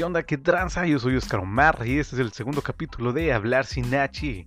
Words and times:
¿Qué 0.00 0.04
onda? 0.04 0.22
¿Qué 0.22 0.38
tranza? 0.38 0.86
Yo 0.86 0.98
soy 0.98 1.16
Oscar 1.16 1.40
Omar 1.40 1.82
y 1.84 1.98
este 1.98 2.16
es 2.16 2.20
el 2.20 2.32
segundo 2.32 2.62
capítulo 2.62 3.12
de 3.12 3.34
Hablar 3.34 3.66
sin 3.66 3.94
H. 3.94 4.46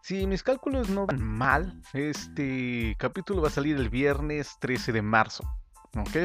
Si 0.00 0.26
mis 0.26 0.42
cálculos 0.42 0.88
no 0.88 1.04
van 1.04 1.22
mal, 1.22 1.82
este 1.92 2.96
capítulo 2.98 3.42
va 3.42 3.48
a 3.48 3.50
salir 3.50 3.76
el 3.76 3.90
viernes 3.90 4.56
13 4.60 4.92
de 4.92 5.02
marzo. 5.02 5.44
¿Ok? 5.94 6.16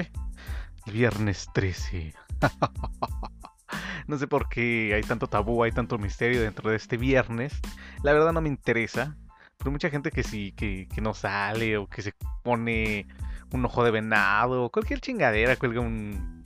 El 0.86 0.94
viernes 0.94 1.50
13. 1.54 2.14
no 4.08 4.18
sé 4.18 4.28
por 4.28 4.48
qué 4.48 4.94
hay 4.96 5.04
tanto 5.04 5.28
tabú, 5.28 5.64
hay 5.64 5.74
tanto 5.74 5.98
misterio 5.98 6.42
dentro 6.42 6.70
de 6.70 6.78
este 6.78 6.96
viernes. 6.96 7.60
La 8.02 8.14
verdad 8.14 8.32
no 8.32 8.40
me 8.40 8.48
interesa. 8.48 9.18
Pero 9.58 9.72
mucha 9.72 9.90
gente 9.90 10.10
que 10.12 10.24
sí, 10.24 10.54
que, 10.54 10.88
que 10.88 11.02
no 11.02 11.14
sale 11.14 11.76
o 11.76 11.90
que 11.90 12.02
se 12.02 12.14
pone 12.44 13.08
un 13.52 13.66
ojo 13.66 13.84
de 13.84 13.92
venado, 13.92 14.70
cualquier 14.70 15.02
chingadera, 15.02 15.58
cuelga 15.58 15.82
un 15.82 16.46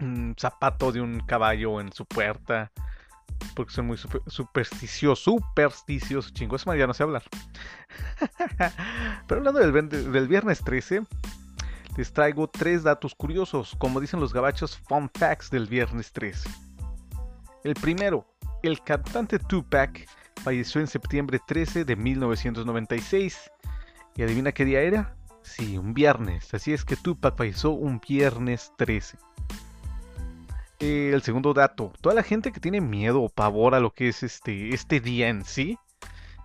un 0.00 0.34
zapato 0.38 0.92
de 0.92 1.00
un 1.00 1.20
caballo 1.20 1.80
en 1.80 1.92
su 1.92 2.04
puerta. 2.04 2.70
Porque 3.54 3.72
soy 3.72 3.84
muy 3.84 3.96
supersticioso, 3.96 5.38
supersticioso, 5.38 6.30
chingo, 6.30 6.56
ya 6.56 6.86
no 6.86 6.94
sé 6.94 7.02
hablar. 7.04 7.22
Pero 9.26 9.38
hablando 9.38 9.60
del, 9.60 9.88
del, 9.88 10.28
viernes 10.28 10.62
13, 10.64 11.02
les 11.96 12.12
traigo 12.12 12.48
tres 12.48 12.82
datos 12.82 13.14
curiosos, 13.14 13.76
como 13.78 14.00
dicen 14.00 14.18
los 14.18 14.32
gabachos, 14.32 14.78
fun 14.88 15.10
facts 15.14 15.50
del 15.50 15.66
viernes 15.66 16.12
13. 16.12 16.50
El 17.64 17.74
primero, 17.74 18.26
el 18.62 18.82
cantante 18.82 19.38
Tupac 19.38 20.08
falleció 20.42 20.80
en 20.80 20.86
septiembre 20.86 21.40
13 21.46 21.84
de 21.84 21.96
1996. 21.96 23.50
¿Y 24.16 24.22
adivina 24.22 24.52
qué 24.52 24.64
día 24.64 24.80
era? 24.80 25.14
Sí, 25.42 25.78
un 25.78 25.94
viernes. 25.94 26.52
Así 26.54 26.72
es 26.72 26.84
que 26.84 26.96
Tupac 26.96 27.36
falleció 27.36 27.70
un 27.70 28.00
viernes 28.00 28.72
13. 28.76 29.18
Eh, 30.80 31.10
el 31.12 31.22
segundo 31.22 31.54
dato, 31.54 31.92
toda 32.00 32.14
la 32.14 32.22
gente 32.22 32.52
que 32.52 32.60
tiene 32.60 32.80
miedo 32.80 33.20
o 33.20 33.28
pavor 33.28 33.74
a 33.74 33.80
lo 33.80 33.90
que 33.90 34.06
es 34.08 34.22
este, 34.22 34.72
este 34.72 35.00
día 35.00 35.28
en 35.28 35.44
sí, 35.44 35.76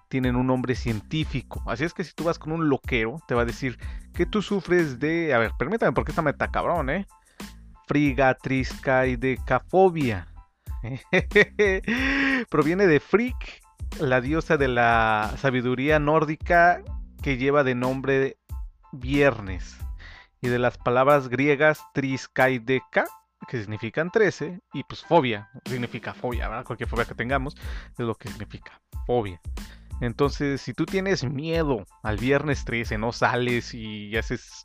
tienen 0.08 0.36
un 0.36 0.48
nombre 0.48 0.74
científico. 0.74 1.62
Así 1.68 1.84
es 1.84 1.94
que 1.94 2.04
si 2.04 2.14
tú 2.14 2.24
vas 2.24 2.40
con 2.40 2.52
un 2.52 2.68
loquero, 2.68 3.22
te 3.28 3.36
va 3.36 3.44
a 3.44 3.46
decir 3.46 3.78
que 4.14 4.26
tú 4.26 4.42
sufres 4.42 4.98
de... 5.00 5.36
A 5.36 5.40
ver, 5.40 5.52
permítame 5.58 5.92
porque 5.92 6.12
esta 6.12 6.24
meta 6.24 6.50
cabrón, 6.50 6.90
¿eh? 6.90 7.06
Frigatriscaidecafobia. 7.88 10.28
Proviene 12.50 12.88
de 12.88 13.00
Frig, 13.00 13.36
la 14.00 14.20
diosa 14.20 14.58
de 14.58 14.68
la 14.68 15.32
sabiduría 15.38 16.00
nórdica 16.00 16.82
que 17.22 17.38
lleva 17.38 17.64
de 17.64 17.76
nombre 17.76 18.38
viernes. 18.92 19.78
Y 20.42 20.48
de 20.48 20.58
las 20.60 20.78
palabras 20.78 21.30
griegas 21.30 21.82
triskaideca 21.94 23.06
que 23.48 23.60
significan 23.60 24.12
13, 24.12 24.60
y 24.74 24.84
pues 24.84 25.04
fobia, 25.04 25.50
significa 25.66 26.14
fobia, 26.14 26.48
¿verdad? 26.48 26.66
Cualquier 26.66 26.90
fobia 26.90 27.06
que 27.06 27.16
tengamos 27.16 27.56
es 27.92 28.00
lo 28.00 28.16
que 28.16 28.30
significa 28.30 28.82
fobia. 29.06 29.40
Entonces, 30.02 30.62
si 30.62 30.74
tú 30.74 30.86
tienes 30.86 31.24
miedo 31.24 31.86
al 32.02 32.18
viernes 32.18 32.66
13, 32.66 32.98
no 32.98 33.12
sales 33.12 33.74
y 33.74 34.16
haces 34.18 34.64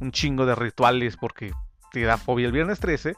un 0.00 0.12
chingo 0.12 0.46
de 0.46 0.54
rituales 0.54 1.16
porque 1.16 1.52
te 1.92 2.02
da 2.02 2.18
fobia 2.18 2.46
el 2.46 2.52
viernes 2.52 2.80
13, 2.80 3.16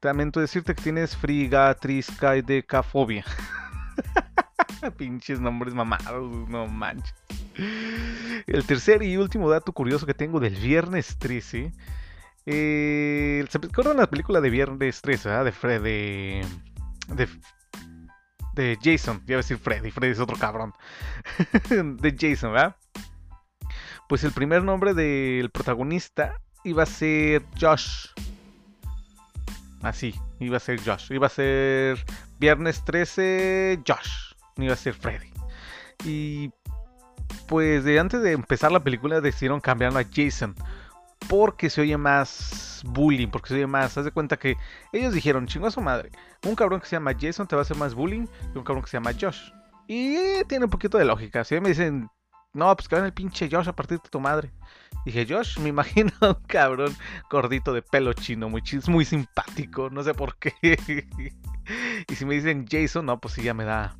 te 0.00 0.08
lamento 0.08 0.40
decirte 0.40 0.74
que 0.74 0.82
tienes 0.82 1.16
friga, 1.16 1.74
trisca 1.74 2.36
y 2.36 2.42
decafobia. 2.42 3.24
Pinches 4.96 5.40
nombres 5.40 5.74
mamados, 5.74 6.48
no 6.48 6.66
manches. 6.66 7.14
El 8.46 8.64
tercer 8.64 9.02
y 9.02 9.18
último 9.18 9.50
dato 9.50 9.72
curioso 9.72 10.06
que 10.06 10.14
tengo 10.14 10.40
del 10.40 10.56
viernes 10.56 11.18
13 11.18 11.72
eh, 12.46 13.44
¿Se 13.48 13.58
acuerdan 13.58 13.98
la 13.98 14.08
película 14.08 14.40
de 14.40 14.50
Viernes 14.50 15.02
13, 15.02 15.28
De 15.28 15.52
Fred, 15.52 15.82
de, 15.82 16.46
Jason, 18.82 19.22
ya 19.26 19.36
a 19.36 19.38
decir 19.38 19.58
Freddy, 19.58 19.90
Freddy 19.90 20.12
es 20.12 20.20
otro 20.20 20.36
cabrón. 20.36 20.74
de 21.70 22.16
Jason, 22.18 22.52
¿verdad? 22.52 22.76
Pues 24.08 24.24
el 24.24 24.32
primer 24.32 24.64
nombre 24.64 24.92
del 24.92 25.50
protagonista 25.50 26.40
iba 26.64 26.82
a 26.82 26.86
ser 26.86 27.44
Josh. 27.58 28.08
Así, 29.82 30.14
iba 30.40 30.56
a 30.56 30.60
ser 30.60 30.80
Josh. 30.84 31.12
Iba 31.12 31.28
a 31.28 31.30
ser 31.30 32.04
Viernes 32.38 32.84
13 32.84 33.80
Josh. 33.86 34.34
Iba 34.56 34.74
a 34.74 34.76
ser 34.76 34.94
Freddy. 34.94 35.30
Y 36.04 36.50
pues 37.46 37.84
de 37.84 37.98
antes 37.98 38.22
de 38.22 38.32
empezar 38.32 38.72
la 38.72 38.82
película 38.82 39.20
decidieron 39.20 39.60
cambiarlo 39.60 39.98
a 39.98 40.04
Jason 40.04 40.54
porque 41.28 41.70
se 41.70 41.80
oye 41.80 41.96
más 41.96 42.82
bullying, 42.84 43.28
porque 43.28 43.48
se 43.48 43.54
oye 43.54 43.66
más. 43.66 43.96
Haz 43.96 44.04
de 44.04 44.10
cuenta 44.10 44.38
que 44.38 44.56
ellos 44.92 45.12
dijeron, 45.12 45.46
chingo 45.46 45.66
a 45.66 45.70
su 45.70 45.80
madre, 45.80 46.10
un 46.46 46.54
cabrón 46.54 46.80
que 46.80 46.86
se 46.86 46.96
llama 46.96 47.14
Jason 47.18 47.46
te 47.46 47.56
va 47.56 47.60
a 47.60 47.64
hacer 47.64 47.76
más 47.76 47.94
bullying 47.94 48.26
que 48.52 48.58
un 48.58 48.64
cabrón 48.64 48.82
que 48.82 48.90
se 48.90 48.96
llama 48.96 49.12
Josh. 49.18 49.52
Y 49.86 50.44
tiene 50.44 50.66
un 50.66 50.70
poquito 50.70 50.98
de 50.98 51.04
lógica. 51.04 51.44
Si 51.44 51.58
me 51.60 51.70
dicen, 51.70 52.08
no, 52.52 52.74
pues 52.76 52.88
que 52.88 52.96
van 52.96 53.04
el 53.04 53.12
pinche 53.12 53.48
Josh 53.50 53.68
a 53.68 53.74
partir 53.74 54.00
de 54.00 54.08
tu 54.08 54.20
madre. 54.20 54.52
Dije, 55.04 55.26
Josh, 55.28 55.58
me 55.58 55.68
imagino 55.68 56.12
un 56.20 56.34
cabrón 56.46 56.96
gordito 57.30 57.72
de 57.72 57.82
pelo 57.82 58.12
chino, 58.12 58.48
muy, 58.48 58.62
muy 58.88 59.04
simpático, 59.04 59.90
no 59.90 60.02
sé 60.02 60.14
por 60.14 60.36
qué. 60.36 60.52
y 62.08 62.14
si 62.14 62.24
me 62.24 62.34
dicen 62.34 62.66
Jason, 62.68 63.06
no, 63.06 63.20
pues 63.20 63.34
sí, 63.34 63.42
ya 63.42 63.54
me 63.54 63.64
da. 63.64 63.96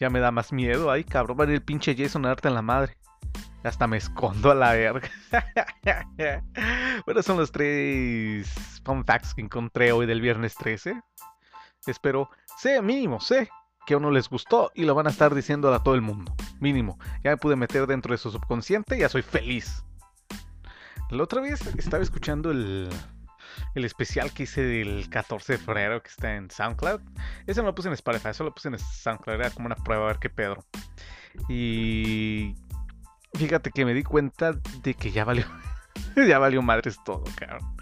Ya 0.00 0.10
me 0.10 0.20
da 0.20 0.30
más 0.30 0.52
miedo. 0.52 0.90
Ay, 0.90 1.04
cabrón, 1.04 1.38
va 1.38 1.44
a 1.44 1.46
ir 1.46 1.54
el 1.54 1.62
pinche 1.62 1.94
Jason 1.96 2.24
a 2.24 2.28
darte 2.28 2.48
en 2.48 2.54
la 2.54 2.62
madre. 2.62 2.96
Hasta 3.64 3.86
me 3.86 3.96
escondo 3.96 4.50
a 4.50 4.54
la 4.54 4.72
verga. 4.72 5.10
bueno, 7.06 7.22
son 7.22 7.38
los 7.38 7.50
tres 7.50 8.46
fun 8.84 9.04
facts 9.04 9.34
que 9.34 9.40
encontré 9.40 9.90
hoy 9.90 10.04
del 10.06 10.20
viernes 10.20 10.54
13. 10.54 11.00
Espero, 11.86 12.28
sé 12.58 12.82
mínimo, 12.82 13.20
sé 13.20 13.48
que 13.86 13.94
a 13.94 13.96
uno 13.96 14.10
les 14.10 14.28
gustó 14.28 14.70
y 14.74 14.84
lo 14.84 14.94
van 14.94 15.06
a 15.06 15.10
estar 15.10 15.34
diciendo 15.34 15.72
a 15.72 15.82
todo 15.82 15.94
el 15.94 16.02
mundo. 16.02 16.34
Mínimo. 16.60 16.98
Ya 17.22 17.30
me 17.30 17.36
pude 17.38 17.56
meter 17.56 17.86
dentro 17.86 18.12
de 18.12 18.18
su 18.18 18.30
subconsciente 18.30 18.96
y 18.96 19.00
ya 19.00 19.08
soy 19.08 19.22
feliz. 19.22 19.82
La 21.10 21.22
otra 21.22 21.40
vez 21.40 21.66
estaba 21.76 22.02
escuchando 22.02 22.50
el, 22.50 22.90
el 23.74 23.84
especial 23.84 24.32
que 24.32 24.44
hice 24.44 24.62
del 24.62 25.08
14 25.08 25.54
de 25.54 25.58
febrero 25.58 26.02
que 26.02 26.08
está 26.08 26.34
en 26.34 26.50
SoundCloud. 26.50 27.00
Ese 27.46 27.60
no 27.60 27.68
lo 27.68 27.74
puse 27.74 27.88
en 27.88 27.94
Spotify, 27.94 28.28
eso 28.28 28.44
lo 28.44 28.54
puse 28.54 28.68
en 28.68 28.78
SoundCloud. 28.78 29.40
Era 29.40 29.50
como 29.50 29.66
una 29.66 29.76
prueba 29.76 30.04
a 30.04 30.08
ver 30.08 30.18
qué 30.18 30.30
pedo. 30.30 30.64
Y 31.48 32.54
Fíjate 33.36 33.70
que 33.70 33.84
me 33.84 33.94
di 33.94 34.02
cuenta 34.02 34.52
de 34.82 34.94
que 34.94 35.10
ya 35.10 35.24
valió. 35.24 35.44
ya 36.28 36.38
valió 36.38 36.62
madres 36.62 36.98
todo, 37.04 37.24
cabrón. 37.36 37.76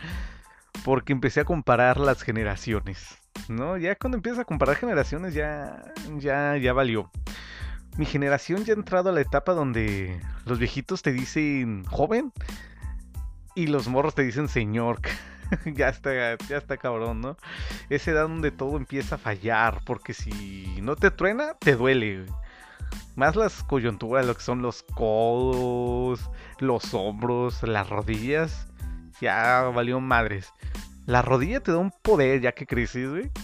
Porque 0.85 1.13
empecé 1.13 1.41
a 1.41 1.45
comparar 1.45 1.99
las 1.99 2.23
generaciones. 2.23 3.19
¿No? 3.49 3.77
Ya 3.77 3.95
cuando 3.97 4.17
empiezas 4.17 4.41
a 4.41 4.45
comparar 4.45 4.77
generaciones 4.77 5.35
ya. 5.35 5.83
ya. 6.19 6.57
ya 6.57 6.73
valió. 6.73 7.11
Mi 7.97 8.07
generación 8.07 8.65
ya 8.65 8.73
ha 8.73 8.77
entrado 8.77 9.11
a 9.11 9.13
la 9.13 9.21
etapa 9.21 9.53
donde 9.53 10.19
los 10.47 10.59
viejitos 10.59 11.03
te 11.03 11.13
dicen 11.13 11.85
joven. 11.85 12.33
Y 13.55 13.67
los 13.67 13.89
morros 13.89 14.15
te 14.15 14.23
dicen 14.23 14.49
señor. 14.49 15.01
ya 15.67 15.91
está, 15.91 16.37
ya 16.49 16.57
está 16.57 16.79
cabrón, 16.79 17.21
¿no? 17.21 17.37
Esa 17.91 18.13
edad 18.13 18.23
donde 18.23 18.51
todo 18.51 18.79
empieza 18.79 19.17
a 19.17 19.19
fallar. 19.19 19.81
Porque 19.85 20.15
si 20.15 20.81
no 20.81 20.97
te 20.97 21.11
truena, 21.11 21.55
te 21.59 21.77
duele. 21.77 22.25
Más 23.17 23.37
las 23.37 23.63
coyunturas, 23.65 24.27
lo 24.27 24.35
que 24.35 24.43
son 24.43 24.63
los 24.63 24.83
codos, 24.83 26.31
los 26.59 26.95
hombros, 26.95 27.63
las 27.63 27.89
rodillas. 27.89 28.67
Ya 29.21 29.63
valió 29.75 30.01
madres. 30.01 30.53
La 31.07 31.23
rodilla 31.23 31.61
te 31.61 31.73
da 31.73 31.79
un 31.79 31.93
poder 32.03 32.41
ya 32.41 32.53
que 32.53 32.67
creces, 32.67 33.09
güey. 33.11 33.31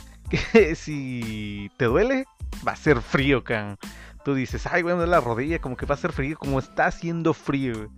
Que 0.53 0.75
si 0.75 1.71
te 1.79 1.87
duele, 1.87 2.27
va 2.67 2.73
a 2.73 2.77
ser 2.77 3.01
frío, 3.01 3.45
can. 3.45 3.79
Tú 4.25 4.35
dices, 4.35 4.67
ay, 4.67 4.83
güey, 4.83 4.95
la 5.07 5.21
rodilla, 5.21 5.59
como 5.59 5.77
que 5.77 5.87
va 5.87 5.95
a 5.95 5.99
ser 5.99 6.13
frío, 6.13 6.37
como 6.37 6.59
está 6.59 6.87
haciendo 6.87 7.33
frío. 7.33 7.91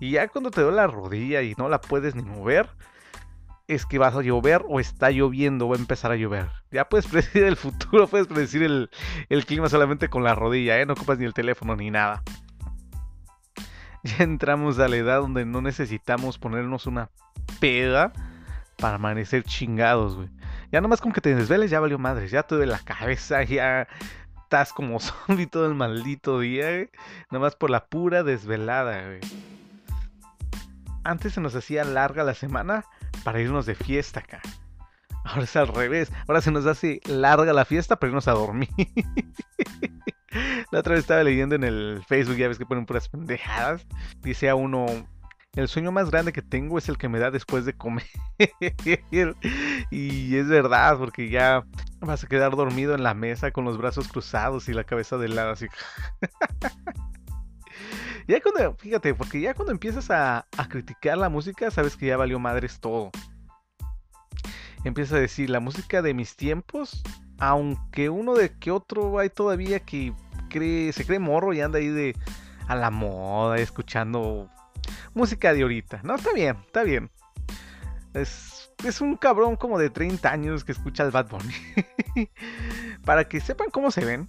Y 0.00 0.12
ya 0.12 0.28
cuando 0.28 0.50
te 0.50 0.62
duele 0.62 0.76
la 0.76 0.86
rodilla 0.86 1.42
y 1.42 1.54
no 1.58 1.68
la 1.68 1.80
puedes 1.80 2.14
ni 2.14 2.22
mover, 2.22 2.70
es 3.68 3.84
que 3.84 3.98
vas 3.98 4.14
a 4.14 4.22
llover 4.22 4.64
o 4.68 4.78
está 4.78 5.10
lloviendo, 5.10 5.68
va 5.68 5.76
a 5.76 5.78
empezar 5.78 6.12
a 6.12 6.16
llover. 6.16 6.50
Ya 6.70 6.88
puedes 6.88 7.06
predecir 7.10 7.44
el 7.44 7.56
futuro, 7.56 8.06
puedes 8.06 8.26
predecir 8.26 8.62
el, 8.62 9.46
clima 9.46 9.68
solamente 9.68 10.08
con 10.08 10.24
la 10.24 10.34
rodilla, 10.34 10.78
¿eh? 10.78 10.86
no 10.86 10.92
ocupas 10.92 11.18
ni 11.18 11.24
el 11.24 11.34
teléfono 11.34 11.76
ni 11.76 11.90
nada. 11.90 12.22
Ya 14.02 14.22
entramos 14.22 14.78
a 14.78 14.86
la 14.86 14.94
edad 14.94 15.18
donde 15.18 15.44
no 15.44 15.60
necesitamos 15.60 16.38
ponernos 16.38 16.86
una 16.86 17.10
peda 17.58 18.12
para 18.78 18.96
amanecer 18.96 19.42
chingados, 19.42 20.14
güey. 20.14 20.28
Ya 20.70 20.80
nomás 20.80 21.00
con 21.00 21.10
que 21.10 21.20
te 21.20 21.34
desveles 21.34 21.72
ya 21.72 21.80
valió 21.80 21.98
madres, 21.98 22.30
ya 22.30 22.44
te 22.44 22.54
duele 22.54 22.70
la 22.70 22.78
cabeza, 22.78 23.42
ya 23.42 23.88
estás 24.44 24.72
como 24.72 25.00
zombie 25.00 25.48
todo 25.48 25.66
el 25.66 25.74
maldito 25.74 26.38
día, 26.38 26.70
güey. 26.70 26.90
Nomás 27.32 27.56
por 27.56 27.68
la 27.68 27.86
pura 27.86 28.22
desvelada, 28.22 29.06
güey. 29.06 29.20
Antes 31.02 31.32
se 31.32 31.40
nos 31.40 31.56
hacía 31.56 31.82
larga 31.82 32.22
la 32.22 32.34
semana 32.34 32.84
para 33.26 33.40
irnos 33.40 33.66
de 33.66 33.74
fiesta 33.74 34.20
acá. 34.20 34.40
Ahora 35.24 35.42
es 35.42 35.56
al 35.56 35.66
revés. 35.66 36.12
Ahora 36.28 36.40
se 36.40 36.52
nos 36.52 36.64
hace 36.64 37.00
larga 37.06 37.52
la 37.52 37.64
fiesta 37.64 37.96
para 37.96 38.10
irnos 38.10 38.28
a 38.28 38.34
dormir. 38.34 38.68
la 40.70 40.78
otra 40.78 40.92
vez 40.92 41.00
estaba 41.00 41.24
leyendo 41.24 41.56
en 41.56 41.64
el 41.64 42.04
Facebook, 42.06 42.36
ya 42.36 42.46
ves 42.46 42.56
que 42.56 42.66
ponen 42.66 42.86
puras 42.86 43.08
pendejadas. 43.08 43.84
Dice 44.22 44.48
a 44.48 44.54
uno, 44.54 44.86
el 45.56 45.66
sueño 45.66 45.90
más 45.90 46.08
grande 46.12 46.32
que 46.32 46.40
tengo 46.40 46.78
es 46.78 46.88
el 46.88 46.98
que 46.98 47.08
me 47.08 47.18
da 47.18 47.32
después 47.32 47.64
de 47.64 47.76
comer. 47.76 48.06
y 49.90 50.36
es 50.36 50.46
verdad, 50.46 50.96
porque 50.96 51.28
ya 51.28 51.64
vas 51.98 52.22
a 52.22 52.28
quedar 52.28 52.54
dormido 52.54 52.94
en 52.94 53.02
la 53.02 53.14
mesa 53.14 53.50
con 53.50 53.64
los 53.64 53.76
brazos 53.76 54.06
cruzados 54.06 54.68
y 54.68 54.72
la 54.72 54.84
cabeza 54.84 55.18
de 55.18 55.30
lado 55.30 55.50
así. 55.50 55.66
ya 58.26 58.40
cuando, 58.40 58.74
fíjate, 58.76 59.14
porque 59.14 59.40
ya 59.40 59.54
cuando 59.54 59.72
empiezas 59.72 60.10
a, 60.10 60.46
a 60.56 60.68
criticar 60.68 61.18
la 61.18 61.28
música, 61.28 61.70
sabes 61.70 61.96
que 61.96 62.06
ya 62.06 62.16
valió 62.16 62.38
madres 62.38 62.80
todo. 62.80 63.10
Empiezas 64.84 65.14
a 65.14 65.20
decir, 65.20 65.50
la 65.50 65.60
música 65.60 66.02
de 66.02 66.14
mis 66.14 66.36
tiempos, 66.36 67.02
aunque 67.38 68.08
uno 68.08 68.34
de 68.34 68.56
que 68.56 68.70
otro 68.70 69.18
hay 69.18 69.30
todavía 69.30 69.80
que 69.80 70.12
cree, 70.48 70.92
se 70.92 71.04
cree 71.04 71.18
morro 71.18 71.52
y 71.52 71.60
anda 71.60 71.78
ahí 71.78 71.88
de 71.88 72.14
a 72.68 72.74
la 72.74 72.90
moda, 72.90 73.58
escuchando 73.58 74.50
música 75.14 75.52
de 75.54 75.62
ahorita. 75.62 76.00
No, 76.02 76.14
está 76.14 76.32
bien, 76.32 76.56
está 76.66 76.82
bien. 76.82 77.10
Es, 78.14 78.70
es 78.84 79.00
un 79.00 79.16
cabrón 79.16 79.56
como 79.56 79.78
de 79.78 79.90
30 79.90 80.30
años 80.30 80.64
que 80.64 80.72
escucha 80.72 81.04
el 81.04 81.10
Bad 81.10 81.28
Bunny. 81.28 81.54
Para 83.04 83.28
que 83.28 83.40
sepan 83.40 83.70
cómo 83.70 83.90
se 83.90 84.04
ven. 84.04 84.28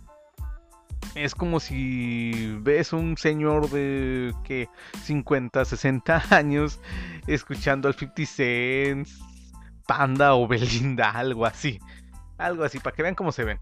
Es 1.17 1.33
como 1.33 1.59
si 1.59 2.55
ves 2.61 2.93
un 2.93 3.17
señor 3.17 3.71
de 3.71 4.35
que 4.43 4.69
50, 5.03 5.65
60 5.65 6.23
años 6.29 6.79
escuchando 7.25 7.87
al 7.87 7.95
50 7.95 8.25
Cent, 8.25 9.07
Panda 9.87 10.35
o 10.35 10.47
Belinda, 10.47 11.09
algo 11.09 11.47
así. 11.47 11.79
Algo 12.37 12.63
así, 12.63 12.77
para 12.77 12.95
que 12.95 13.01
vean 13.01 13.15
cómo 13.15 13.31
se 13.31 13.45
ven. 13.45 13.59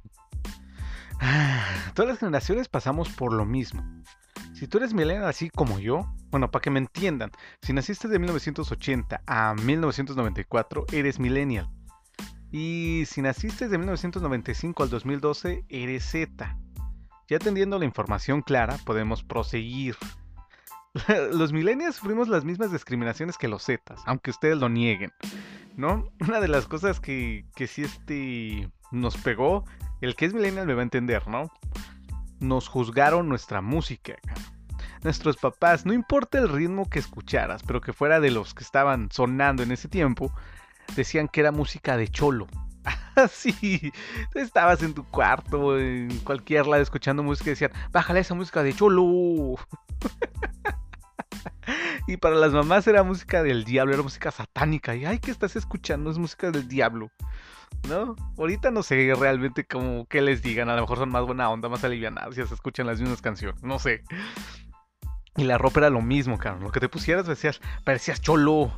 Todas 1.94 2.10
las 2.10 2.19
generaciones 2.19 2.68
pasamos 2.68 3.07
por 3.07 3.31
lo 3.31 3.46
mismo. 3.46 3.84
Si 4.54 4.68
tú 4.68 4.80
eres 4.80 4.94
millennial 4.94 5.25
así 5.25 5.50
como 5.50 5.80
yo, 5.80 6.13
bueno, 6.31 6.52
para 6.52 6.62
que 6.62 6.72
me 6.72 6.80
entiendan, 6.80 7.31
si 7.62 7.72
naciste 7.72 8.10
de 8.10 8.19
1980 8.19 9.22
a 9.25 9.54
1994, 9.54 10.88
eres 10.92 11.19
millennial. 11.19 11.69
Y 12.52 13.04
si 13.06 13.22
naciste 13.22 13.69
de 13.69 13.78
1995 13.78 14.84
al 14.84 14.90
2012, 14.90 15.66
eres 15.69 16.04
Z. 16.04 16.57
Ya 17.27 17.39
teniendo 17.39 17.80
la 17.80 17.86
información 17.86 18.42
clara, 18.42 18.77
podemos 18.86 19.24
proseguir. 19.24 19.95
Los 21.31 21.51
millennials 21.51 21.95
sufrimos 21.95 22.27
las 22.27 22.45
mismas 22.45 22.72
discriminaciones 22.72 23.38
que 23.38 23.50
los 23.50 23.66
Zetas, 23.66 24.01
aunque 24.06 24.31
ustedes 24.31 24.57
lo 24.57 24.69
nieguen. 24.69 25.12
¿No? 25.75 26.10
Una 26.22 26.39
de 26.39 26.48
las 26.48 26.68
cosas 26.68 27.00
que, 27.00 27.45
que 27.56 27.68
sí 27.68 27.83
este, 27.83 28.69
nos 28.92 29.18
pegó, 29.18 29.66
el 30.01 30.16
que 30.16 30.25
es 30.25 30.33
millennial 30.33 30.68
me 30.68 30.74
va 30.74 30.81
a 30.81 30.83
entender, 30.83 31.27
¿no? 31.27 31.51
nos 32.39 32.68
juzgaron 32.68 33.30
nuestra 33.30 33.62
música. 33.62 34.16
Nuestros 35.04 35.38
papás, 35.38 35.86
no 35.86 35.94
importa 35.94 36.39
el 36.39 36.50
ritmo 36.50 36.89
que 36.89 37.00
escucharas, 37.00 37.62
pero 37.63 37.81
que 37.81 37.94
fuera 37.94 38.19
de 38.19 38.31
los 38.31 38.54
que 38.54 38.63
estaban 38.63 39.10
sonando 39.12 39.63
en 39.63 39.71
ese 39.71 39.88
tiempo, 39.88 40.33
decían 40.95 41.28
que 41.28 41.42
era 41.42 41.51
música 41.51 41.98
de 41.98 42.07
cholo. 42.07 42.48
Así, 43.15 43.91
estabas 44.33 44.83
en 44.83 44.93
tu 44.93 45.05
cuarto, 45.05 45.79
en 45.79 46.09
cualquier 46.19 46.67
lado 46.67 46.83
escuchando 46.83 47.23
música 47.23 47.49
y 47.49 47.53
decían, 47.53 47.71
bájale 47.91 48.19
esa 48.19 48.35
música 48.35 48.61
de 48.63 48.73
cholo. 48.73 49.05
y 52.07 52.17
para 52.17 52.35
las 52.35 52.51
mamás 52.51 52.85
era 52.87 53.03
música 53.03 53.43
del 53.43 53.63
diablo, 53.63 53.93
era 53.93 54.03
música 54.03 54.31
satánica. 54.31 54.95
Y 54.95 55.05
ay, 55.05 55.19
¿qué 55.19 55.31
estás 55.31 55.55
escuchando? 55.55 56.11
Es 56.11 56.17
música 56.17 56.51
del 56.51 56.67
diablo. 56.67 57.09
¿no? 57.87 58.15
Ahorita 58.37 58.71
no 58.71 58.83
sé 58.83 59.13
realmente 59.17 59.65
cómo 59.65 60.05
que 60.07 60.21
les 60.21 60.41
digan, 60.41 60.69
a 60.69 60.75
lo 60.75 60.81
mejor 60.81 60.97
son 60.97 61.09
más 61.09 61.25
buena 61.25 61.49
onda, 61.49 61.69
más 61.69 61.83
alivianados, 61.83 62.35
ya 62.35 62.47
se 62.47 62.53
escuchan 62.53 62.87
las 62.87 62.99
mismas 62.99 63.21
canciones, 63.21 63.63
no 63.63 63.79
sé. 63.79 64.03
Y 65.37 65.43
la 65.43 65.57
ropa 65.57 65.81
era 65.81 65.89
lo 65.89 66.01
mismo, 66.01 66.37
cabrón. 66.37 66.63
Lo 66.63 66.71
que 66.71 66.79
te 66.79 66.89
pusieras 66.89 67.27
decías, 67.27 67.59
parecías 67.83 68.21
cholo, 68.21 68.71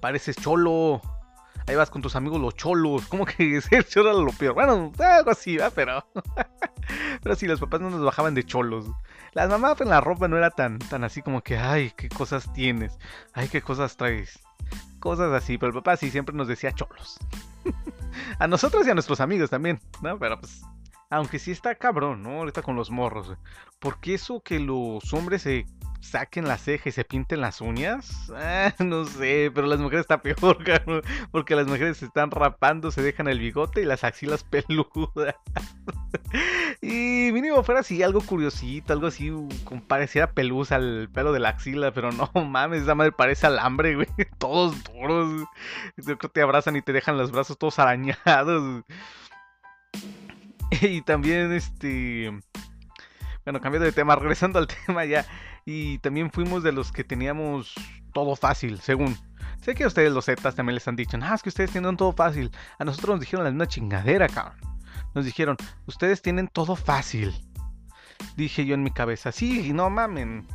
pareces 0.00 0.36
cholo. 0.36 1.00
Ahí 1.66 1.76
vas 1.76 1.90
con 1.90 2.02
tus 2.02 2.16
amigos 2.16 2.40
los 2.40 2.54
cholos. 2.54 3.06
¿Cómo 3.08 3.24
que 3.24 3.60
cholo 3.88 4.10
era 4.10 4.18
lo 4.18 4.32
peor? 4.32 4.54
Bueno, 4.54 4.92
algo 4.98 5.30
así, 5.30 5.56
¿va? 5.56 5.70
Pero. 5.70 6.04
pero 7.22 7.34
sí, 7.34 7.46
los 7.46 7.60
papás 7.60 7.80
no 7.80 7.90
nos 7.90 8.04
bajaban 8.04 8.34
de 8.34 8.44
cholos. 8.44 8.86
Las 9.32 9.48
mamás 9.48 9.80
en 9.80 9.88
la 9.88 10.00
ropa 10.00 10.28
no 10.28 10.36
era 10.36 10.50
tan, 10.50 10.78
tan 10.78 11.04
así 11.04 11.22
como 11.22 11.42
que, 11.42 11.56
ay, 11.56 11.92
qué 11.96 12.08
cosas 12.08 12.52
tienes. 12.52 12.98
Ay, 13.32 13.48
qué 13.48 13.62
cosas 13.62 13.96
traes. 13.96 14.40
Cosas 15.00 15.32
así. 15.32 15.58
Pero 15.58 15.68
el 15.68 15.74
papá 15.74 15.96
sí 15.96 16.10
siempre 16.10 16.34
nos 16.34 16.48
decía 16.48 16.72
cholos. 16.72 17.18
a 18.38 18.46
nosotros 18.46 18.86
y 18.86 18.90
a 18.90 18.94
nuestros 18.94 19.20
amigos 19.20 19.50
también, 19.50 19.80
¿no? 20.02 20.18
Pero 20.18 20.38
pues, 20.38 20.62
aunque 21.10 21.38
sí 21.38 21.50
está 21.50 21.74
cabrón, 21.74 22.22
¿no? 22.22 22.38
Ahorita 22.38 22.62
con 22.62 22.76
los 22.76 22.90
morros, 22.90 23.36
Porque 23.78 24.14
eso 24.14 24.40
que 24.40 24.60
los 24.60 25.12
hombres 25.12 25.42
se 25.42 25.66
saquen 26.04 26.46
la 26.46 26.58
ceja 26.58 26.88
y 26.88 26.92
se 26.92 27.04
pinten 27.04 27.40
las 27.40 27.60
uñas. 27.60 28.30
Ah, 28.34 28.72
no 28.78 29.04
sé, 29.04 29.50
pero 29.54 29.66
las 29.66 29.80
mujeres 29.80 30.02
está 30.02 30.20
peor, 30.20 30.58
porque 31.32 31.56
las 31.56 31.66
mujeres 31.66 31.98
se 31.98 32.06
están 32.06 32.30
rapando, 32.30 32.90
se 32.90 33.02
dejan 33.02 33.28
el 33.28 33.38
bigote 33.38 33.82
y 33.82 33.84
las 33.84 34.04
axilas 34.04 34.44
peludas. 34.50 35.34
y 36.80 37.30
mínimo 37.32 37.62
fuera 37.62 37.80
así 37.80 38.02
algo 38.02 38.20
curiosito, 38.20 38.92
algo 38.92 39.06
así, 39.06 39.32
como 39.64 39.82
pareciera 39.82 40.32
pelusa 40.32 40.76
al 40.76 41.08
pelo 41.12 41.32
de 41.32 41.40
la 41.40 41.50
axila, 41.50 41.92
pero 41.92 42.12
no 42.12 42.30
mames, 42.44 42.82
esa 42.82 42.94
madre 42.94 43.12
parece 43.12 43.46
alambre, 43.46 43.94
güey. 43.94 44.08
Todos 44.38 44.82
duros. 44.84 45.44
Yo 45.96 46.18
creo 46.18 46.30
te 46.30 46.42
abrazan 46.42 46.76
y 46.76 46.82
te 46.82 46.92
dejan 46.92 47.18
los 47.18 47.30
brazos 47.30 47.58
todos 47.58 47.78
arañados. 47.78 48.84
Y 50.80 51.02
también 51.02 51.52
este 51.52 52.32
bueno, 53.44 53.60
cambiando 53.60 53.84
de 53.84 53.92
tema, 53.92 54.16
regresando 54.16 54.58
al 54.58 54.66
tema 54.66 55.04
ya. 55.04 55.26
Y 55.64 55.98
también 55.98 56.30
fuimos 56.30 56.62
de 56.62 56.72
los 56.72 56.92
que 56.92 57.04
teníamos 57.04 57.74
todo 58.12 58.36
fácil, 58.36 58.80
según. 58.80 59.16
Sé 59.62 59.74
que 59.74 59.84
a 59.84 59.86
ustedes 59.86 60.12
los 60.12 60.26
Zetas 60.26 60.54
también 60.54 60.74
les 60.74 60.86
han 60.86 60.96
dicho, 60.96 61.16
ah, 61.22 61.34
es 61.34 61.42
que 61.42 61.48
ustedes 61.48 61.70
tienen 61.70 61.96
todo 61.96 62.12
fácil. 62.12 62.50
A 62.78 62.84
nosotros 62.84 63.16
nos 63.16 63.20
dijeron 63.20 63.44
la 63.44 63.50
misma 63.50 63.66
chingadera, 63.66 64.28
cabrón. 64.28 64.58
Nos 65.14 65.24
dijeron, 65.24 65.56
ustedes 65.86 66.20
tienen 66.20 66.48
todo 66.48 66.76
fácil. 66.76 67.34
Dije 68.36 68.66
yo 68.66 68.74
en 68.74 68.82
mi 68.82 68.90
cabeza, 68.90 69.32
sí, 69.32 69.72
no 69.72 69.88
mamen. 69.88 70.46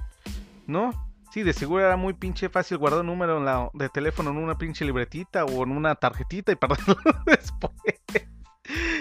¿No? 0.67 0.91
Sí, 1.31 1.43
de 1.43 1.53
seguro 1.53 1.85
era 1.85 1.95
muy 1.95 2.13
pinche 2.13 2.49
fácil 2.49 2.77
guardar 2.77 3.01
un 3.01 3.07
número 3.07 3.71
de 3.73 3.89
teléfono 3.89 4.31
en 4.31 4.37
una 4.37 4.57
pinche 4.57 4.85
libretita 4.85 5.45
o 5.45 5.63
en 5.63 5.71
una 5.71 5.95
tarjetita 5.95 6.51
y 6.51 6.55
perderlo 6.55 6.97
después. 7.25 7.73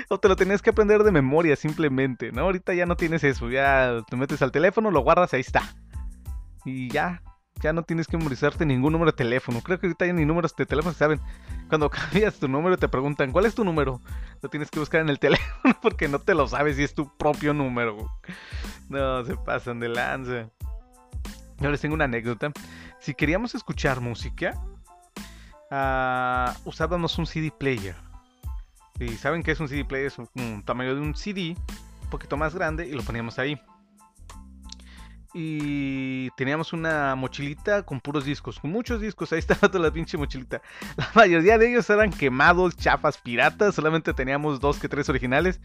o 0.09 0.19
te 0.19 0.29
lo 0.29 0.37
tenías 0.37 0.63
que 0.63 0.71
aprender 0.71 1.03
de 1.03 1.13
memoria 1.13 1.57
simplemente, 1.57 2.33
¿no? 2.33 2.43
Ahorita 2.43 2.73
ya 2.75 2.87
no 2.87 2.97
tienes 2.97 3.25
eso, 3.25 3.51
ya 3.51 4.03
te 4.09 4.17
metes 4.17 4.41
al 4.43 4.53
teléfono, 4.53 4.91
lo 4.91 5.01
guardas, 5.01 5.35
ahí 5.35 5.41
está. 5.41 5.63
Y 6.69 6.89
ya, 6.91 7.23
ya 7.61 7.73
no 7.73 7.83
tienes 7.83 8.07
que 8.07 8.17
memorizarte 8.17 8.65
ningún 8.67 8.93
número 8.93 9.11
de 9.11 9.17
teléfono. 9.17 9.61
Creo 9.63 9.79
que 9.79 9.87
ahorita 9.87 10.07
ya 10.07 10.13
ni 10.13 10.25
números 10.25 10.55
de 10.57 10.67
teléfono 10.67 10.95
saben. 10.95 11.21
Cuando 11.69 11.91
cambias 11.91 12.35
tu 12.39 12.49
número 12.49 12.77
te 12.77 12.89
preguntan, 12.89 13.33
¿cuál 13.33 13.47
es 13.47 13.55
tu 13.55 13.65
número? 13.65 14.01
Lo 14.43 14.49
tienes 14.49 14.71
que 14.71 14.79
buscar 14.79 15.01
en 15.01 15.09
el 15.09 15.19
teléfono 15.21 15.77
porque 15.83 16.09
no 16.09 16.19
te 16.19 16.35
lo 16.35 16.47
sabes 16.47 16.79
y 16.79 16.85
es 16.85 16.95
tu 16.95 17.17
propio 17.17 17.55
número. 17.55 18.09
No, 18.89 19.25
se 19.25 19.37
pasan 19.37 19.81
de 19.81 19.89
lanza. 19.89 20.49
Yo 21.61 21.71
les 21.71 21.81
tengo 21.81 21.95
una 21.95 22.05
anécdota. 22.05 22.53
Si 23.01 23.15
queríamos 23.15 23.55
escuchar 23.55 24.01
música, 24.01 24.55
uh, 25.71 26.69
usábamos 26.69 27.19
un 27.19 27.27
CD 27.27 27.51
player. 27.51 27.97
Y 29.01 29.11
saben 29.17 29.43
que 29.43 29.53
es 29.53 29.61
un 29.61 29.69
CD 29.69 29.85
player, 29.85 30.07
es 30.07 30.19
un, 30.19 30.63
tamaño 30.65 30.95
de 30.95 31.01
un 31.01 31.15
CD, 31.15 31.57
un 32.03 32.11
poquito 32.11 32.37
más 32.37 32.55
grande, 32.55 32.87
y 32.87 32.93
lo 32.93 33.03
poníamos 33.03 33.39
ahí. 33.39 33.61
Y 35.35 36.31
teníamos 36.31 36.73
una 36.73 37.15
mochilita 37.15 37.83
con 37.83 38.01
puros 38.01 38.25
discos, 38.25 38.59
con 38.59 38.71
muchos 38.71 39.01
discos, 39.01 39.33
ahí 39.33 39.39
estaba 39.41 39.69
toda 39.69 39.81
la 39.81 39.91
pinche 39.91 40.17
mochilita. 40.17 40.63
La 40.97 41.11
mayoría 41.15 41.59
de 41.59 41.71
ellos 41.71 41.89
eran 41.91 42.11
quemados, 42.11 42.77
chafas, 42.77 43.19
piratas, 43.19 43.75
solamente 43.75 44.15
teníamos 44.15 44.61
dos 44.61 44.79
que 44.79 44.89
tres 44.89 45.09
originales, 45.09 45.61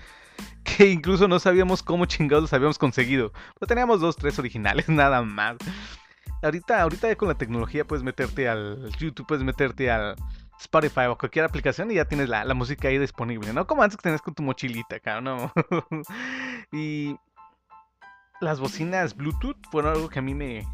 que 0.63 0.89
incluso 0.89 1.27
no 1.27 1.39
sabíamos 1.39 1.81
cómo 1.81 2.05
chingados 2.05 2.43
los 2.43 2.53
habíamos 2.53 2.77
conseguido. 2.77 3.31
Pero 3.59 3.67
teníamos 3.67 4.01
dos, 4.01 4.15
tres 4.17 4.37
originales, 4.37 4.87
nada 4.89 5.21
más. 5.21 5.57
Ahorita, 6.41 6.81
ahorita 6.81 7.15
con 7.15 7.29
la 7.29 7.35
tecnología 7.35 7.85
puedes 7.85 8.03
meterte 8.03 8.49
al 8.49 8.91
YouTube, 8.97 9.25
puedes 9.25 9.45
meterte 9.45 9.89
al 9.89 10.17
Spotify 10.59 11.05
o 11.07 11.17
cualquier 11.17 11.45
aplicación 11.45 11.91
y 11.91 11.95
ya 11.95 12.05
tienes 12.05 12.29
la, 12.29 12.53
música 12.53 12.89
ahí 12.89 12.97
disponible, 12.97 13.53
¿no? 13.53 13.65
Como 13.65 13.83
antes 13.83 13.97
que 13.97 14.03
tenías 14.03 14.21
con 14.21 14.33
tu 14.33 14.43
mochilita, 14.43 14.97
acá, 14.97 15.21
¿no? 15.21 15.53
y 16.71 17.15
las 18.43 18.59
bocinas 18.59 19.15
Bluetooth 19.15 19.57
fueron 19.71 19.93
algo 19.93 20.09
que 20.09 20.19
a 20.19 20.21
mí 20.21 20.35
me, 20.35 20.67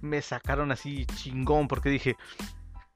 me 0.00 0.22
sacaron 0.22 0.72
así 0.72 1.06
chingón 1.06 1.68
porque 1.68 1.90
dije, 1.90 2.16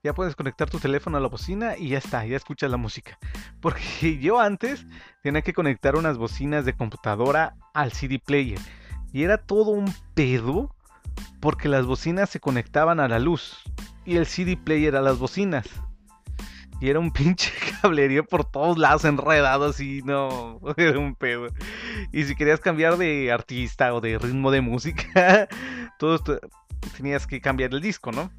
ya 0.02 0.14
puedes 0.14 0.34
conectar 0.34 0.70
tu 0.70 0.78
teléfono 0.78 1.18
a 1.18 1.20
la 1.20 1.28
bocina 1.28 1.76
y 1.76 1.90
ya 1.90 1.98
está, 1.98 2.24
ya 2.24 2.36
escuchas 2.36 2.70
la 2.70 2.76
música. 2.78 3.18
Porque 3.60 4.18
yo 4.18 4.40
antes 4.40 4.86
tenía 5.22 5.42
que 5.42 5.52
conectar 5.52 5.96
unas 5.96 6.16
bocinas 6.16 6.64
de 6.64 6.72
computadora 6.72 7.54
al 7.74 7.92
CD 7.92 8.18
player 8.18 8.58
y 9.12 9.24
era 9.24 9.36
todo 9.36 9.72
un 9.72 9.92
pedo 10.14 10.74
porque 11.40 11.68
las 11.68 11.84
bocinas 11.84 12.30
se 12.30 12.40
conectaban 12.40 13.00
a 13.00 13.08
la 13.08 13.18
luz 13.18 13.62
y 14.06 14.16
el 14.16 14.26
CD 14.26 14.56
player 14.56 14.96
a 14.96 15.02
las 15.02 15.18
bocinas. 15.18 15.66
Y 16.80 16.88
era 16.88 16.98
un 16.98 17.10
pinche 17.12 17.52
cablerío 17.80 18.24
por 18.24 18.44
todos 18.44 18.78
lados 18.78 19.04
enredado 19.04 19.66
así, 19.66 20.02
no, 20.04 20.60
era 20.76 20.98
un 20.98 21.14
pedo. 21.14 21.48
Y 22.12 22.24
si 22.24 22.34
querías 22.34 22.60
cambiar 22.60 22.96
de 22.96 23.30
artista 23.30 23.94
o 23.94 24.00
de 24.00 24.18
ritmo 24.18 24.50
de 24.50 24.60
música, 24.60 25.48
todos 25.98 26.22
tenías 26.96 27.26
que 27.26 27.40
cambiar 27.40 27.72
el 27.74 27.80
disco, 27.80 28.12
¿no? 28.12 28.30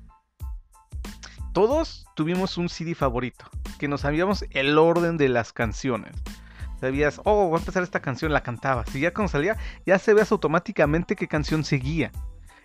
todos 1.53 2.05
tuvimos 2.15 2.57
un 2.57 2.69
CD 2.69 2.95
favorito, 2.95 3.45
que 3.77 3.87
nos 3.87 4.01
sabíamos 4.01 4.45
el 4.51 4.77
orden 4.77 5.17
de 5.17 5.29
las 5.29 5.51
canciones. 5.51 6.15
Sabías, 6.79 7.19
oh, 7.25 7.47
voy 7.49 7.57
a 7.57 7.59
empezar 7.59 7.83
esta 7.83 7.99
canción, 7.99 8.33
la 8.33 8.41
cantabas. 8.41 8.95
Y 8.95 9.01
ya 9.01 9.13
cuando 9.13 9.31
salía, 9.31 9.57
ya 9.85 9.99
se 9.99 10.13
veas 10.13 10.31
automáticamente 10.31 11.15
qué 11.15 11.27
canción 11.27 11.63
seguía. 11.63 12.11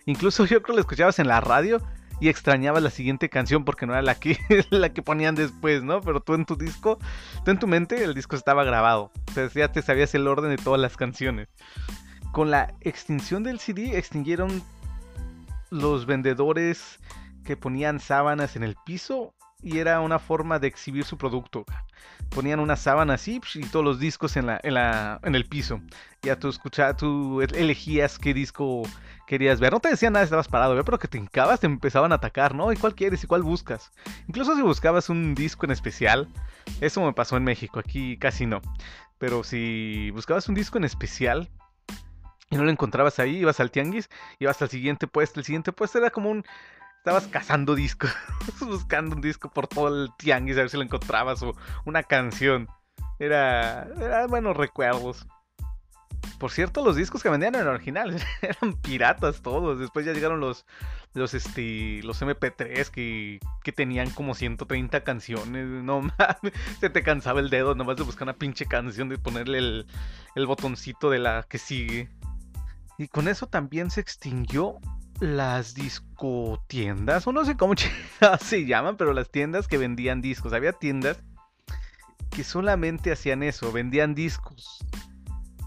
Incluso 0.05 0.45
yo 0.45 0.61
creo 0.61 0.73
que 0.73 0.73
la 0.73 0.79
escuchabas 0.81 1.19
en 1.19 1.27
la 1.27 1.41
radio 1.41 1.81
y 2.19 2.29
extrañabas 2.29 2.81
la 2.81 2.89
siguiente 2.89 3.29
canción 3.29 3.63
porque 3.63 3.85
no 3.85 3.93
era 3.93 4.01
la 4.01 4.15
que, 4.15 4.37
la 4.69 4.89
que 4.89 5.01
ponían 5.01 5.35
después, 5.35 5.83
¿no? 5.83 6.01
Pero 6.01 6.21
tú 6.21 6.33
en 6.33 6.45
tu 6.45 6.55
disco, 6.55 6.97
tú 7.45 7.51
en 7.51 7.59
tu 7.59 7.67
mente, 7.67 8.03
el 8.03 8.13
disco 8.13 8.35
estaba 8.35 8.63
grabado. 8.63 9.11
Sea, 9.33 9.49
ya 9.53 9.71
te 9.71 9.81
sabías 9.81 10.13
el 10.15 10.27
orden 10.27 10.49
de 10.49 10.57
todas 10.57 10.79
las 10.79 10.97
canciones. 10.97 11.47
Con 12.31 12.51
la 12.51 12.73
extinción 12.81 13.43
del 13.43 13.59
CD, 13.59 13.97
extinguieron 13.97 14.63
los 15.69 16.05
vendedores 16.05 16.99
que 17.43 17.57
ponían 17.57 17.99
sábanas 17.99 18.55
en 18.55 18.63
el 18.63 18.75
piso 18.85 19.33
y 19.61 19.79
era 19.79 19.99
una 20.01 20.19
forma 20.19 20.59
de 20.59 20.67
exhibir 20.67 21.03
su 21.03 21.17
producto. 21.17 21.65
Ponían 22.29 22.59
una 22.59 22.75
sábana 22.75 23.15
así 23.15 23.41
y 23.55 23.65
todos 23.65 23.83
los 23.83 23.99
discos 23.99 24.37
en, 24.37 24.47
la, 24.47 24.59
en, 24.63 24.73
la, 24.75 25.19
en 25.23 25.35
el 25.35 25.45
piso. 25.45 25.81
Ya 26.21 26.37
tú 26.37 26.49
escuchabas, 26.49 26.97
tú 26.97 27.41
elegías 27.41 28.19
qué 28.19 28.33
disco 28.33 28.83
querías 29.27 29.59
ver. 29.59 29.73
No 29.73 29.79
te 29.79 29.89
decían 29.89 30.13
nada, 30.13 30.25
estabas 30.25 30.47
parado, 30.47 30.81
pero 30.83 30.99
que 30.99 31.07
te 31.07 31.17
hincabas, 31.17 31.59
te 31.59 31.67
empezaban 31.67 32.11
a 32.11 32.15
atacar, 32.15 32.55
¿no? 32.55 32.71
¿Y 32.71 32.77
cuál 32.77 32.95
quieres 32.95 33.23
y 33.23 33.27
cuál 33.27 33.43
buscas? 33.43 33.91
Incluso 34.27 34.55
si 34.55 34.61
buscabas 34.61 35.09
un 35.09 35.35
disco 35.35 35.65
en 35.65 35.71
especial, 35.71 36.27
eso 36.81 37.01
me 37.01 37.13
pasó 37.13 37.37
en 37.37 37.43
México, 37.43 37.79
aquí 37.79 38.17
casi 38.17 38.45
no. 38.45 38.61
Pero 39.17 39.43
si 39.43 40.11
buscabas 40.11 40.47
un 40.47 40.55
disco 40.55 40.77
en 40.77 40.85
especial, 40.85 41.49
y 42.49 42.55
no 42.55 42.63
lo 42.63 42.71
encontrabas 42.71 43.19
ahí, 43.19 43.37
ibas 43.37 43.59
al 43.59 43.71
tianguis, 43.71 44.09
ibas 44.39 44.61
al 44.61 44.69
siguiente 44.69 45.07
puesto, 45.07 45.39
el 45.39 45.45
siguiente 45.45 45.71
puesto 45.71 45.97
era 45.97 46.09
como 46.09 46.29
un... 46.29 46.45
Estabas 47.07 47.27
cazando 47.29 47.73
discos, 47.73 48.13
buscando 48.59 49.15
un 49.15 49.21
disco 49.21 49.49
por 49.49 49.65
todo 49.65 49.87
el 49.87 50.09
tianguis 50.17 50.57
a 50.57 50.59
ver 50.59 50.69
si 50.69 50.75
lo 50.75 50.83
encontrabas 50.83 51.41
o 51.41 51.55
una 51.85 52.03
canción. 52.03 52.67
Era, 53.17 53.87
era 53.97 54.27
buenos 54.27 54.57
recuerdos. 54.57 55.25
Por 56.37 56.51
cierto, 56.51 56.83
los 56.83 56.97
discos 56.97 57.23
que 57.23 57.29
vendían 57.29 57.55
eran 57.55 57.69
originales, 57.69 58.25
eran 58.41 58.73
piratas 58.81 59.41
todos. 59.41 59.79
Después 59.79 60.05
ya 60.05 60.11
llegaron 60.11 60.41
los 60.41 60.65
los 61.13 61.33
este 61.33 62.01
los 62.03 62.21
MP3 62.21 62.89
que, 62.89 63.39
que 63.63 63.71
tenían 63.71 64.09
como 64.09 64.35
130 64.35 65.05
canciones. 65.05 65.65
No 65.65 66.01
mames, 66.19 66.51
se 66.81 66.89
te 66.89 67.03
cansaba 67.03 67.39
el 67.39 67.49
dedo 67.49 67.73
nomás 67.73 67.95
de 67.95 68.03
buscar 68.03 68.23
una 68.23 68.37
pinche 68.37 68.65
canción 68.65 69.07
de 69.07 69.17
ponerle 69.17 69.59
el, 69.59 69.87
el 70.35 70.45
botoncito 70.45 71.09
de 71.09 71.19
la 71.19 71.45
que 71.47 71.57
sigue. 71.57 72.09
Y 72.97 73.07
con 73.07 73.29
eso 73.29 73.47
también 73.47 73.91
se 73.91 74.01
extinguió 74.01 74.81
las 75.19 75.73
discotiendas, 75.73 77.25
o 77.27 77.31
no 77.31 77.45
sé 77.45 77.57
cómo 77.57 77.73
se 78.41 78.65
llaman, 78.65 78.97
pero 78.97 79.13
las 79.13 79.29
tiendas 79.29 79.67
que 79.67 79.77
vendían 79.77 80.21
discos. 80.21 80.53
Había 80.53 80.73
tiendas 80.73 81.21
que 82.29 82.43
solamente 82.43 83.11
hacían 83.11 83.43
eso, 83.43 83.71
vendían 83.71 84.15
discos. 84.15 84.85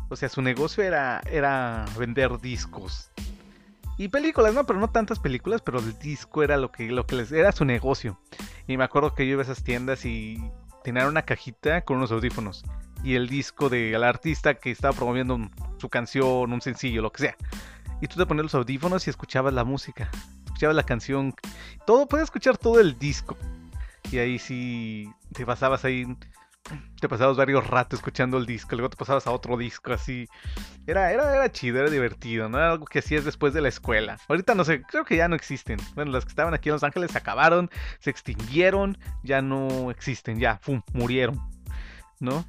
O 0.09 0.17
sea, 0.17 0.29
su 0.29 0.43
negocio 0.43 0.83
era, 0.83 1.21
era 1.31 1.85
vender 1.99 2.39
discos. 2.41 3.11
Y 3.97 4.09
películas, 4.09 4.55
¿no? 4.55 4.65
Pero 4.65 4.79
no 4.79 4.91
tantas 4.91 5.19
películas, 5.19 5.61
pero 5.61 5.79
el 5.79 5.99
disco 5.99 6.43
era 6.43 6.57
lo 6.57 6.73
que, 6.73 6.91
lo 6.91 7.07
que 7.07 7.17
les 7.17 7.31
era 7.33 7.53
su 7.53 7.65
negocio. 7.65 8.19
Y 8.67 8.77
me 8.77 8.85
acuerdo 8.85 9.15
que 9.15 9.27
yo 9.27 9.33
iba 9.33 9.43
a 9.43 9.45
esas 9.45 9.63
tiendas 9.63 10.05
y 10.05 10.39
tenían 10.83 11.07
una 11.07 11.23
cajita 11.23 11.83
con 11.83 11.99
unos 11.99 12.11
audífonos 12.11 12.65
y 13.03 13.15
el 13.15 13.29
disco 13.29 13.69
del 13.69 14.03
artista 14.05 14.55
que 14.55 14.71
estaba 14.71 14.95
promoviendo 14.95 15.39
su 15.79 15.89
canción, 15.89 16.53
un 16.53 16.61
sencillo, 16.61 17.03
lo 17.03 17.13
que 17.13 17.23
sea. 17.23 17.37
Y 18.01 18.09
tú 18.09 18.17
te 18.17 18.27
ponías 18.27 18.45
los 18.45 18.55
audífonos 18.55 19.07
y 19.07 19.11
escuchabas 19.11 19.53
la 19.53 19.65
música, 19.65 20.11
escuchabas 20.47 20.77
la 20.77 20.85
canción, 20.85 21.35
todo, 21.87 22.07
puedes 22.07 22.25
escuchar 22.25 22.57
todo 22.57 22.81
el 22.81 22.99
disco. 22.99 23.37
Y 24.11 24.19
ahí 24.19 24.39
sí 24.39 25.13
te 25.35 25.45
pasabas 25.45 25.85
ahí, 25.85 26.07
te 27.01 27.09
pasabas 27.09 27.37
varios 27.37 27.67
ratos 27.67 27.99
escuchando 27.99 28.39
el 28.39 28.47
disco, 28.47 28.75
luego 28.75 28.91
te 28.91 28.97
pasabas 28.97 29.27
a 29.27 29.31
otro 29.31 29.57
disco 29.57 29.93
así. 29.93 30.27
Era, 30.87 31.13
era, 31.13 31.35
era 31.35 31.53
chido, 31.53 31.79
era 31.79 31.91
divertido, 31.91 32.49
¿no? 32.49 32.59
Era 32.59 32.73
algo 32.73 32.87
que 32.87 33.01
hacías 33.01 33.25
después 33.25 33.53
de 33.53 33.61
la 33.61 33.69
escuela. 33.69 34.19
Ahorita 34.29 34.55
no 34.55 34.65
sé, 34.65 34.83
creo 34.83 35.05
que 35.05 35.17
ya 35.17 35.29
no 35.29 35.37
existen. 35.37 35.79
Bueno, 35.95 36.11
las 36.13 36.25
que 36.25 36.31
estaban 36.31 36.55
aquí 36.55 36.69
en 36.69 36.75
Los 36.75 36.85
Ángeles 36.85 37.13
se 37.13 37.19
acabaron, 37.19 37.71
se 37.99 38.11
extinguieron, 38.11 38.99
ya 39.23 39.43
no 39.43 39.91
existen, 39.91 40.41
ya, 40.41 40.59
¡fum! 40.63 40.83
murieron, 40.93 41.39
¿no? 42.19 42.45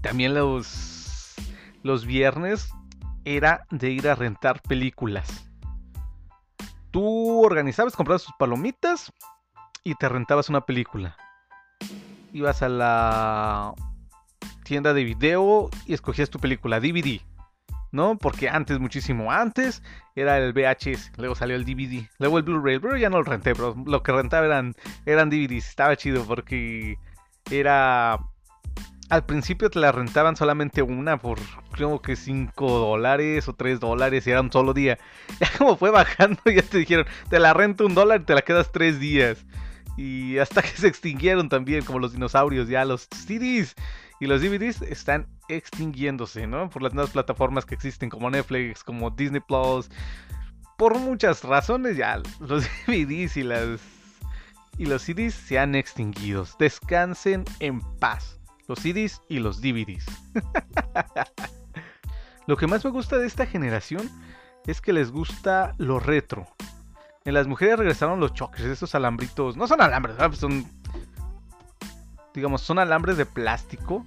También 0.00 0.34
los, 0.34 1.34
los 1.82 2.06
viernes 2.06 2.70
era 3.26 3.66
de 3.70 3.90
ir 3.90 4.08
a 4.08 4.14
rentar 4.14 4.62
películas. 4.62 5.50
Tú 6.92 7.44
organizabas, 7.44 7.96
comprabas 7.96 8.24
tus 8.24 8.34
palomitas 8.38 9.12
y 9.82 9.96
te 9.96 10.08
rentabas 10.08 10.48
una 10.48 10.60
película. 10.62 11.16
Ibas 12.32 12.62
a 12.62 12.68
la 12.68 13.74
tienda 14.62 14.94
de 14.94 15.02
video 15.04 15.68
y 15.86 15.94
escogías 15.94 16.30
tu 16.30 16.38
película, 16.38 16.80
DVD. 16.80 17.20
¿No? 17.90 18.16
Porque 18.16 18.48
antes, 18.48 18.78
muchísimo 18.78 19.32
antes, 19.32 19.82
era 20.14 20.38
el 20.38 20.52
VHS, 20.52 21.12
luego 21.16 21.34
salió 21.34 21.56
el 21.56 21.64
DVD, 21.64 22.08
luego 22.18 22.38
el 22.38 22.44
Blu-ray, 22.44 22.78
pero 22.78 22.96
ya 22.96 23.08
no 23.08 23.18
lo 23.18 23.22
renté, 23.22 23.54
pero 23.54 23.74
lo 23.86 24.02
que 24.02 24.12
rentaba 24.12 24.44
eran, 24.44 24.74
eran 25.06 25.30
DVDs, 25.30 25.68
estaba 25.68 25.96
chido 25.96 26.24
porque 26.24 26.98
era 27.50 28.18
al 29.08 29.24
principio 29.24 29.70
te 29.70 29.78
la 29.78 29.92
rentaban 29.92 30.36
solamente 30.36 30.82
una 30.82 31.18
por 31.18 31.38
creo 31.72 32.00
que 32.02 32.16
5 32.16 32.78
dólares 32.78 33.48
o 33.48 33.54
3 33.54 33.78
dólares 33.78 34.26
y 34.26 34.30
era 34.30 34.40
un 34.40 34.50
solo 34.50 34.74
día. 34.74 34.98
Ya 35.40 35.48
como 35.58 35.76
fue 35.76 35.90
bajando, 35.90 36.40
ya 36.46 36.62
te 36.62 36.78
dijeron, 36.78 37.06
te 37.28 37.38
la 37.38 37.52
rento 37.54 37.86
un 37.86 37.94
dólar 37.94 38.22
y 38.22 38.24
te 38.24 38.34
la 38.34 38.42
quedas 38.42 38.72
3 38.72 38.98
días. 38.98 39.44
Y 39.96 40.38
hasta 40.38 40.62
que 40.62 40.68
se 40.68 40.88
extinguieron 40.88 41.48
también, 41.48 41.84
como 41.84 41.98
los 41.98 42.12
dinosaurios, 42.12 42.68
ya 42.68 42.84
los 42.84 43.08
CDs 43.10 43.74
y 44.18 44.26
los 44.26 44.40
DVDs 44.40 44.82
están 44.82 45.26
extinguiéndose, 45.48 46.46
¿no? 46.46 46.70
Por 46.70 46.82
las 46.82 46.94
nuevas 46.94 47.12
plataformas 47.12 47.66
que 47.66 47.74
existen 47.74 48.08
como 48.08 48.30
Netflix, 48.30 48.82
como 48.82 49.10
Disney 49.10 49.42
Plus. 49.46 49.88
Por 50.76 50.98
muchas 50.98 51.44
razones 51.44 51.96
ya 51.96 52.20
los 52.40 52.64
DVDs 52.86 53.36
y 53.36 53.42
las 53.42 53.80
y 54.78 54.86
los 54.86 55.02
CDs 55.02 55.34
se 55.34 55.58
han 55.58 55.74
extinguido. 55.74 56.46
Descansen 56.58 57.44
en 57.60 57.80
paz 57.98 58.36
los 58.68 58.80
CDs 58.80 59.22
y 59.28 59.38
los 59.38 59.60
DVDs. 59.60 60.06
lo 62.46 62.56
que 62.56 62.66
más 62.66 62.84
me 62.84 62.90
gusta 62.90 63.18
de 63.18 63.26
esta 63.26 63.46
generación 63.46 64.10
es 64.66 64.80
que 64.80 64.92
les 64.92 65.10
gusta 65.10 65.74
lo 65.78 66.00
retro. 66.00 66.46
En 67.24 67.34
las 67.34 67.46
mujeres 67.46 67.78
regresaron 67.78 68.20
los 68.20 68.34
choques, 68.34 68.64
esos 68.64 68.94
alambritos. 68.94 69.56
No 69.56 69.66
son 69.66 69.80
alambres, 69.80 70.16
son. 70.38 70.66
Digamos, 72.34 72.62
son 72.62 72.78
alambres 72.78 73.16
de 73.16 73.26
plástico 73.26 74.04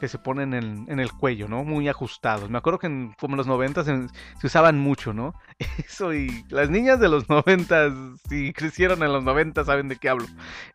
que 0.00 0.08
se 0.08 0.18
ponen 0.18 0.54
en, 0.54 0.98
el 0.98 1.12
cuello, 1.12 1.46
¿no? 1.46 1.62
Muy 1.62 1.88
ajustados. 1.88 2.50
Me 2.50 2.58
acuerdo 2.58 2.78
que 2.78 2.86
en, 2.86 3.14
como 3.20 3.34
en 3.34 3.38
los 3.38 3.46
90 3.46 3.84
se, 3.84 4.08
usaban 4.42 4.78
mucho, 4.78 5.12
¿no? 5.12 5.34
Eso 5.78 6.12
y 6.14 6.44
las 6.48 6.70
niñas 6.70 6.98
de 6.98 7.08
los 7.08 7.28
90, 7.28 7.94
si 8.28 8.52
crecieron 8.52 9.02
en 9.02 9.12
los 9.12 9.22
90, 9.22 9.64
saben 9.64 9.88
de 9.88 9.96
qué 9.96 10.08
hablo. 10.08 10.26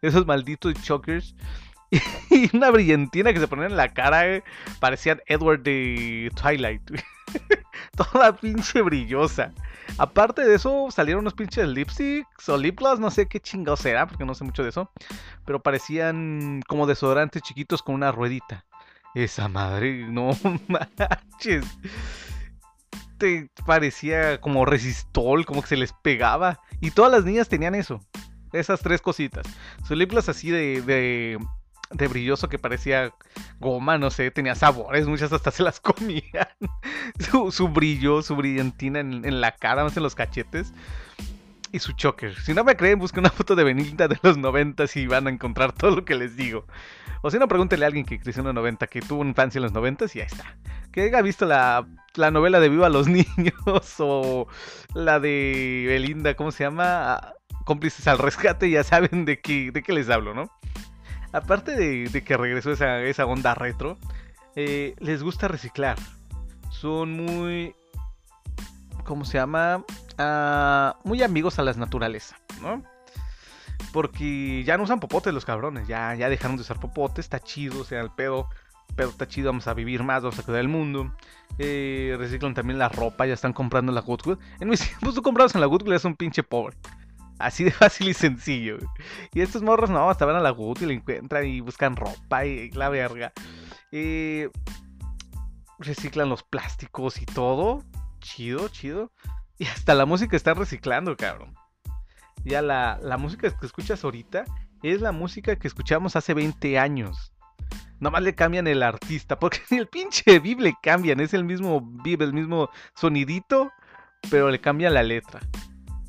Esos 0.01 0.25
malditos 0.25 0.75
chokers 0.82 1.36
y 2.30 2.56
una 2.56 2.72
brillantina 2.72 3.34
que 3.34 3.40
se 3.40 3.48
ponían 3.48 3.72
en 3.72 3.78
la 3.78 3.94
cara, 3.94 4.28
eh, 4.28 4.44
parecían 4.80 5.22
Edward 5.28 5.62
de 5.62 6.32
Twilight. 6.42 6.82
Toda 7.96 8.36
pinche 8.36 8.82
brillosa. 8.82 9.54
Aparte 9.98 10.44
de 10.44 10.56
eso, 10.56 10.88
salieron 10.92 11.22
unos 11.22 11.34
pinches 11.34 11.68
lipsticks 11.68 12.50
o 12.50 12.58
lip 12.58 12.80
gloss, 12.80 13.00
no 13.00 13.12
sé 13.12 13.28
qué 13.28 13.40
chingados 13.40 13.86
era, 13.86 14.08
porque 14.08 14.25
no 14.25 14.36
sé 14.36 14.44
mucho 14.44 14.64
de 14.64 14.70
eso. 14.70 14.92
Pero 15.46 15.62
parecían 15.62 16.62
como 16.68 16.88
desodorantes 16.88 17.42
chiquitos 17.42 17.82
con 17.82 17.96
una 17.96 18.12
ruedita. 18.12 18.66
Esa 19.14 19.48
madre, 19.48 20.08
no 20.10 20.32
manches. 20.68 21.66
Te 23.18 23.50
parecía 23.66 24.42
como 24.42 24.66
resistol, 24.66 25.46
como 25.46 25.62
que 25.62 25.70
se 25.70 25.78
les 25.78 25.94
pegaba. 25.94 26.60
Y 26.82 26.92
todas 26.92 27.12
las 27.12 27.24
niñas 27.24 27.48
tenían 27.48 27.75
eso. 27.75 28.02
Esas 28.52 28.82
tres 28.82 29.02
cositas. 29.02 29.46
Su 29.88 29.96
lip 29.96 30.12
gloss 30.12 30.30
así 30.30 30.52
de 30.52 31.38
brilloso 31.92 32.50
que 32.50 32.60
parecía 32.60 33.13
goma, 33.60 33.98
no 33.98 34.10
sé, 34.10 34.32
tenía 34.32 34.56
sabores, 34.56 35.08
muchas 35.08 35.32
hasta 35.32 35.51
se 35.51 35.63
las 35.63 35.80
comían. 35.82 36.48
su, 37.51 37.68
brillo, 37.70 38.22
su 38.22 38.36
brillantina 38.36 39.00
en, 39.00 39.42
la 39.42 39.51
cara, 39.51 39.84
más 39.84 39.96
en 39.98 40.04
los 40.04 40.15
cachetes. 40.15 40.74
Y 41.72 41.80
su 41.80 41.92
choker. 41.92 42.39
Si 42.39 42.54
no 42.54 42.63
me 42.63 42.77
creen, 42.77 43.00
busquen 43.00 43.22
una 43.22 43.30
foto 43.30 43.54
de 43.54 43.65
Benilda 43.65 44.08
de 44.08 44.18
los 44.22 44.38
90 44.38 44.86
y 44.96 45.08
van 45.08 45.27
a 45.27 45.30
encontrar 45.30 45.74
todo 45.74 45.98
lo 45.98 46.06
que 46.06 46.15
les 46.15 46.38
digo. 46.38 46.65
O 47.22 47.30
si 47.30 47.38
no, 47.38 47.50
pregúntele 47.50 47.84
a 47.84 47.88
alguien 47.88 48.06
que 48.06 48.20
creció 48.20 48.42
en 48.42 48.46
los 48.46 48.56
90, 48.56 48.88
que 48.88 49.01
tuvo 49.01 49.25
infancia 49.25 49.60
en 49.60 49.63
los 49.63 49.74
90 49.74 50.06
y 50.13 50.20
ahí 50.20 50.27
está. 50.27 50.56
Que 50.94 51.01
haya 51.01 51.22
visto 51.22 51.46
la, 51.46 51.86
la 52.15 52.32
novela 52.32 52.62
de 52.62 52.70
Viva 52.70 52.88
los 52.88 53.08
Niños 53.10 53.96
o 54.00 54.48
la 54.94 55.20
de 55.20 55.86
Belinda, 55.88 56.36
¿cómo 56.36 56.51
se 56.51 56.63
llama? 56.63 57.34
Cómplices 57.65 58.08
al 58.08 58.20
rescate, 58.20 58.70
ya 58.70 58.84
saben 58.84 59.25
de 59.25 59.42
qué, 59.42 59.72
de 59.72 59.82
qué 59.84 59.92
les 59.92 60.10
hablo, 60.10 60.34
¿no? 60.34 60.50
Aparte 61.36 61.75
de, 61.75 62.24
que 62.24 62.38
regresó 62.38 62.72
esa, 62.72 63.01
esa 63.01 63.25
onda 63.25 63.54
retro, 63.54 63.98
eh, 64.56 64.96
les 65.00 65.22
gusta 65.22 65.48
reciclar. 65.48 65.98
Son 66.72 67.12
muy. 67.12 67.75
¿Cómo 69.04 69.25
se 69.25 69.38
llama? 69.38 69.84
Ah, 70.18 70.98
muy 71.04 71.22
amigos 71.22 71.60
a 71.60 71.63
la 71.63 71.74
naturaleza, 71.74 72.38
¿no? 72.62 72.84
Porque 73.92 74.63
ya 74.63 74.77
no 74.77 74.84
usan 74.84 75.00
popotes 75.00 75.34
los 75.34 75.46
cabrones. 75.46 75.88
Ya, 75.88 76.15
ya 76.15 76.30
dejaron 76.30 76.58
de 76.58 76.62
usar 76.62 76.80
popotes. 76.80 77.25
Está 77.25 77.39
chido, 77.39 77.82
o 77.82 77.84
sea, 77.84 78.01
el 78.01 78.10
pedo. 78.10 78.50
Pero 78.96 79.10
está 79.10 79.27
chido, 79.27 79.50
vamos 79.50 79.68
a 79.68 79.74
vivir 79.74 80.04
más, 80.04 80.24
vamos 80.24 80.39
a 80.39 80.44
cuidar 80.44 80.62
el 80.62 80.68
mundo. 80.70 81.12
Eh, 81.58 82.15
reciclan 82.18 82.54
también 82.54 82.80
la 82.80 82.88
ropa, 82.89 83.25
ya 83.25 83.34
están 83.34 83.51
comprando 83.51 83.92
la 83.92 84.01
Goodwill. 84.01 84.38
En 84.60 84.70
mis 84.70 84.80
tiempos 84.88 85.15
tú 85.15 85.22
comprabas 85.22 85.54
en 85.56 85.62
la 85.62 85.68
Goodwill, 85.68 85.94
es 85.94 86.06
un 86.06 86.15
pinche 86.15 86.44
pobre. 86.44 86.77
Así 87.39 87.63
de 87.63 87.72
fácil 87.72 88.10
y 88.10 88.13
sencillo. 88.13 88.77
Y 89.34 89.42
estos 89.42 89.62
morros 89.62 89.89
no, 89.89 90.10
hasta 90.10 90.25
van 90.25 90.36
a 90.36 90.42
la 90.42 90.51
Goodwill, 90.51 90.92
encuentran 90.92 91.46
y 91.46 91.62
buscan 91.62 91.96
ropa 91.96 92.46
y, 92.46 92.72
la 92.72 92.89
verga. 92.89 93.34
Eh, 93.92 94.50
reciclan 95.80 96.30
los 96.30 96.44
plásticos 96.44 97.22
y 97.22 97.25
todo. 97.25 97.84
Chido, 98.20 98.68
chido. 98.70 99.12
Y 99.58 99.65
hasta 99.65 99.96
la 99.96 100.06
música 100.06 100.36
están 100.36 100.56
reciclando, 100.56 101.15
cabrón. 101.15 101.54
Ya 102.44 102.62
la, 102.62 103.00
la 103.01 103.18
música 103.18 103.50
que 103.50 103.65
escuchas 103.65 104.04
ahorita 104.04 104.46
es 104.84 105.01
la 105.01 105.12
música 105.12 105.56
que 105.56 105.68
escuchamos 105.68 106.15
hace 106.15 106.34
20 106.34 106.77
años. 106.77 107.34
Nomás 108.00 108.24
le 108.24 108.36
cambian 108.36 108.68
el 108.68 108.84
artista, 108.84 109.39
porque 109.39 109.60
ni 109.72 109.77
el 109.77 109.88
pinche 109.88 110.39
Viv 110.39 110.60
le 110.60 110.75
cambian, 110.82 111.20
es 111.20 111.34
el 111.34 111.44
mismo 111.44 111.82
Viv, 112.04 112.22
el 112.22 112.34
mismo 112.34 112.70
sonidito, 112.96 113.72
pero 114.30 114.50
le 114.50 114.60
cambian 114.60 114.94
la 114.94 115.04
letra. 115.04 115.39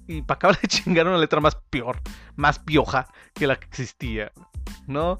Y 0.06 0.22
para 0.22 0.36
acabar 0.36 0.60
de 0.60 0.68
chingar 0.68 1.06
una 1.06 1.18
letra 1.18 1.40
más 1.40 1.56
peor, 1.70 2.00
más 2.36 2.58
pioja 2.58 3.06
que 3.34 3.46
la 3.46 3.56
que 3.56 3.66
existía, 3.66 4.32
¿no? 4.86 5.18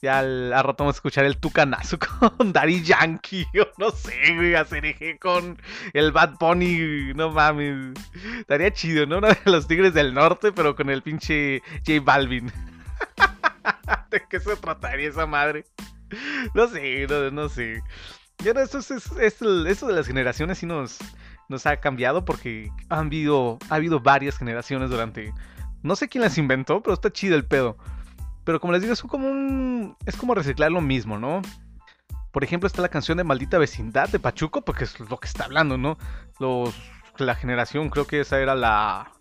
Ya 0.00 0.18
al, 0.18 0.50
rato 0.50 0.78
vamos 0.78 0.96
a 0.96 0.98
escuchar 0.98 1.24
el 1.24 1.38
tucanazo 1.38 1.96
con 2.36 2.52
Daddy 2.52 2.82
Yankee, 2.82 3.46
o 3.60 3.68
no 3.78 3.92
sé, 3.92 4.34
güey, 4.34 4.56
hacer 4.56 4.84
eje 4.84 5.16
con 5.18 5.60
el 5.92 6.10
Bad 6.10 6.38
Pony, 6.38 7.14
no 7.14 7.30
mames. 7.30 7.94
Estaría 8.40 8.72
chido, 8.72 9.06
¿no? 9.06 9.18
Uno 9.18 9.28
de 9.28 9.38
los 9.44 9.68
Tigres 9.68 9.94
del 9.94 10.12
Norte, 10.12 10.50
pero 10.50 10.74
con 10.74 10.90
el 10.90 11.02
pinche 11.02 11.62
J 11.86 12.00
Balvin. 12.02 12.52
¿De 14.10 14.22
qué 14.28 14.40
se 14.40 14.56
trataría 14.56 15.08
esa 15.08 15.26
madre? 15.26 15.64
No 16.52 16.66
sé, 16.66 17.06
no, 17.30 17.48
sé. 17.48 17.80
Y 18.44 18.48
ahora 18.48 18.64
esto, 18.64 18.78
es, 18.78 18.90
esto 18.90 19.86
de 19.86 19.94
las 19.94 20.06
generaciones 20.08 20.58
sí 20.58 20.66
nos, 20.66 20.98
nos 21.52 21.66
ha 21.66 21.76
cambiado 21.76 22.24
porque 22.24 22.72
han 22.88 23.06
habido, 23.06 23.58
ha 23.70 23.76
habido 23.76 24.00
varias 24.00 24.36
generaciones 24.36 24.90
durante... 24.90 25.32
No 25.82 25.94
sé 25.94 26.08
quién 26.08 26.22
las 26.22 26.38
inventó, 26.38 26.82
pero 26.82 26.94
está 26.94 27.12
chido 27.12 27.36
el 27.36 27.44
pedo. 27.44 27.76
Pero 28.44 28.60
como 28.60 28.72
les 28.72 28.82
digo, 28.82 28.92
es 28.92 29.02
como 29.02 29.28
un... 29.28 29.96
Es 30.06 30.16
como 30.16 30.34
reciclar 30.34 30.72
lo 30.72 30.80
mismo, 30.80 31.18
¿no? 31.18 31.42
Por 32.32 32.42
ejemplo, 32.42 32.66
está 32.66 32.82
la 32.82 32.88
canción 32.88 33.18
de 33.18 33.24
Maldita 33.24 33.58
Vecindad 33.58 34.08
de 34.08 34.18
Pachuco, 34.18 34.62
porque 34.62 34.84
es 34.84 34.98
lo 34.98 35.18
que 35.18 35.28
está 35.28 35.44
hablando, 35.44 35.76
¿no? 35.76 35.98
La 37.18 37.34
generación, 37.34 37.90
creo 37.90 38.06
que 38.06 38.20
esa 38.20 38.40
era 38.40 38.54
la 38.54 39.12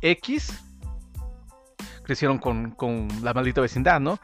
X. 0.00 0.58
Crecieron 2.02 2.38
con, 2.38 2.70
con 2.72 3.08
la 3.22 3.32
maldita 3.34 3.60
vecindad, 3.60 4.00
¿no? 4.00 4.18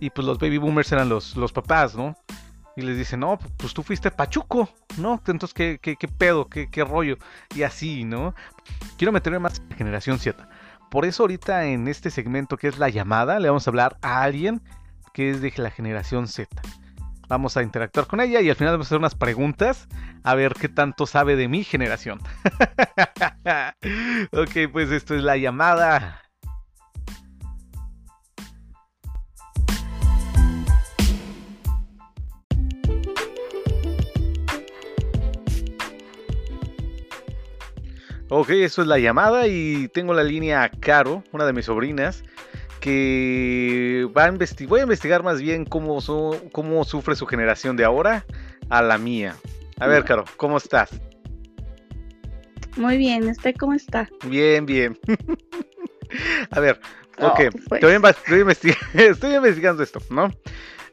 Y 0.00 0.10
pues 0.10 0.26
los 0.26 0.38
baby 0.38 0.58
boomers 0.58 0.90
eran 0.92 1.08
los, 1.08 1.36
los 1.36 1.52
papás, 1.52 1.94
¿no? 1.94 2.16
Y 2.76 2.82
les 2.82 2.96
dicen, 2.96 3.20
no, 3.20 3.38
pues 3.56 3.74
tú 3.74 3.82
fuiste 3.82 4.10
Pachuco, 4.10 4.68
¿no? 4.96 5.20
Entonces, 5.26 5.52
¿qué, 5.52 5.78
qué, 5.78 6.08
pedo? 6.08 6.48
¿Qué, 6.48 6.70
¿Qué 6.70 6.84
rollo? 6.84 7.18
Y 7.54 7.62
así, 7.62 8.04
¿no? 8.04 8.34
Quiero 8.96 9.12
meterme 9.12 9.38
más 9.38 9.60
en 9.70 9.76
generación 9.76 10.18
Z. 10.18 10.48
Por 10.90 11.04
eso 11.04 11.22
ahorita 11.22 11.66
en 11.66 11.88
este 11.88 12.10
segmento 12.10 12.56
que 12.56 12.68
es 12.68 12.78
la 12.78 12.88
llamada, 12.88 13.38
le 13.40 13.48
vamos 13.48 13.66
a 13.66 13.70
hablar 13.70 13.96
a 14.02 14.22
alguien 14.22 14.62
que 15.12 15.30
es 15.30 15.40
de 15.40 15.52
la 15.56 15.70
generación 15.70 16.28
Z. 16.28 16.48
Vamos 17.28 17.56
a 17.56 17.62
interactuar 17.62 18.06
con 18.06 18.20
ella 18.20 18.40
y 18.40 18.50
al 18.50 18.56
final 18.56 18.74
vamos 18.74 18.86
a 18.86 18.88
hacer 18.88 18.98
unas 18.98 19.14
preguntas 19.14 19.88
a 20.22 20.34
ver 20.34 20.54
qué 20.54 20.68
tanto 20.68 21.06
sabe 21.06 21.36
de 21.36 21.48
mi 21.48 21.64
generación. 21.64 22.20
ok, 24.32 24.70
pues 24.70 24.90
esto 24.90 25.14
es 25.14 25.22
la 25.22 25.36
llamada. 25.36 26.21
Ok, 38.42 38.50
eso 38.50 38.82
es 38.82 38.88
la 38.88 38.98
llamada 38.98 39.46
y 39.46 39.86
tengo 39.86 40.14
la 40.14 40.24
línea 40.24 40.64
a 40.64 40.68
Caro, 40.68 41.22
una 41.30 41.46
de 41.46 41.52
mis 41.52 41.66
sobrinas, 41.66 42.24
que 42.80 44.08
va 44.18 44.24
a 44.24 44.28
investigar, 44.30 44.68
voy 44.68 44.80
a 44.80 44.82
investigar 44.82 45.22
más 45.22 45.40
bien 45.40 45.64
cómo, 45.64 46.00
cómo 46.50 46.84
sufre 46.84 47.14
su 47.14 47.24
generación 47.24 47.76
de 47.76 47.84
ahora 47.84 48.26
a 48.68 48.82
la 48.82 48.98
mía. 48.98 49.36
A 49.78 49.86
ver, 49.86 50.02
Caro, 50.02 50.24
¿cómo 50.36 50.56
estás? 50.56 50.90
Muy 52.76 52.96
bien, 52.96 53.28
¿usted 53.28 53.54
cómo 53.56 53.74
está? 53.74 54.08
Bien, 54.26 54.66
bien. 54.66 54.98
a 56.50 56.58
ver, 56.58 56.80
ok, 57.18 57.42
pues. 57.68 57.84
estoy, 58.94 59.36
investigando 59.36 59.84
esto, 59.84 60.00
¿no? 60.10 60.32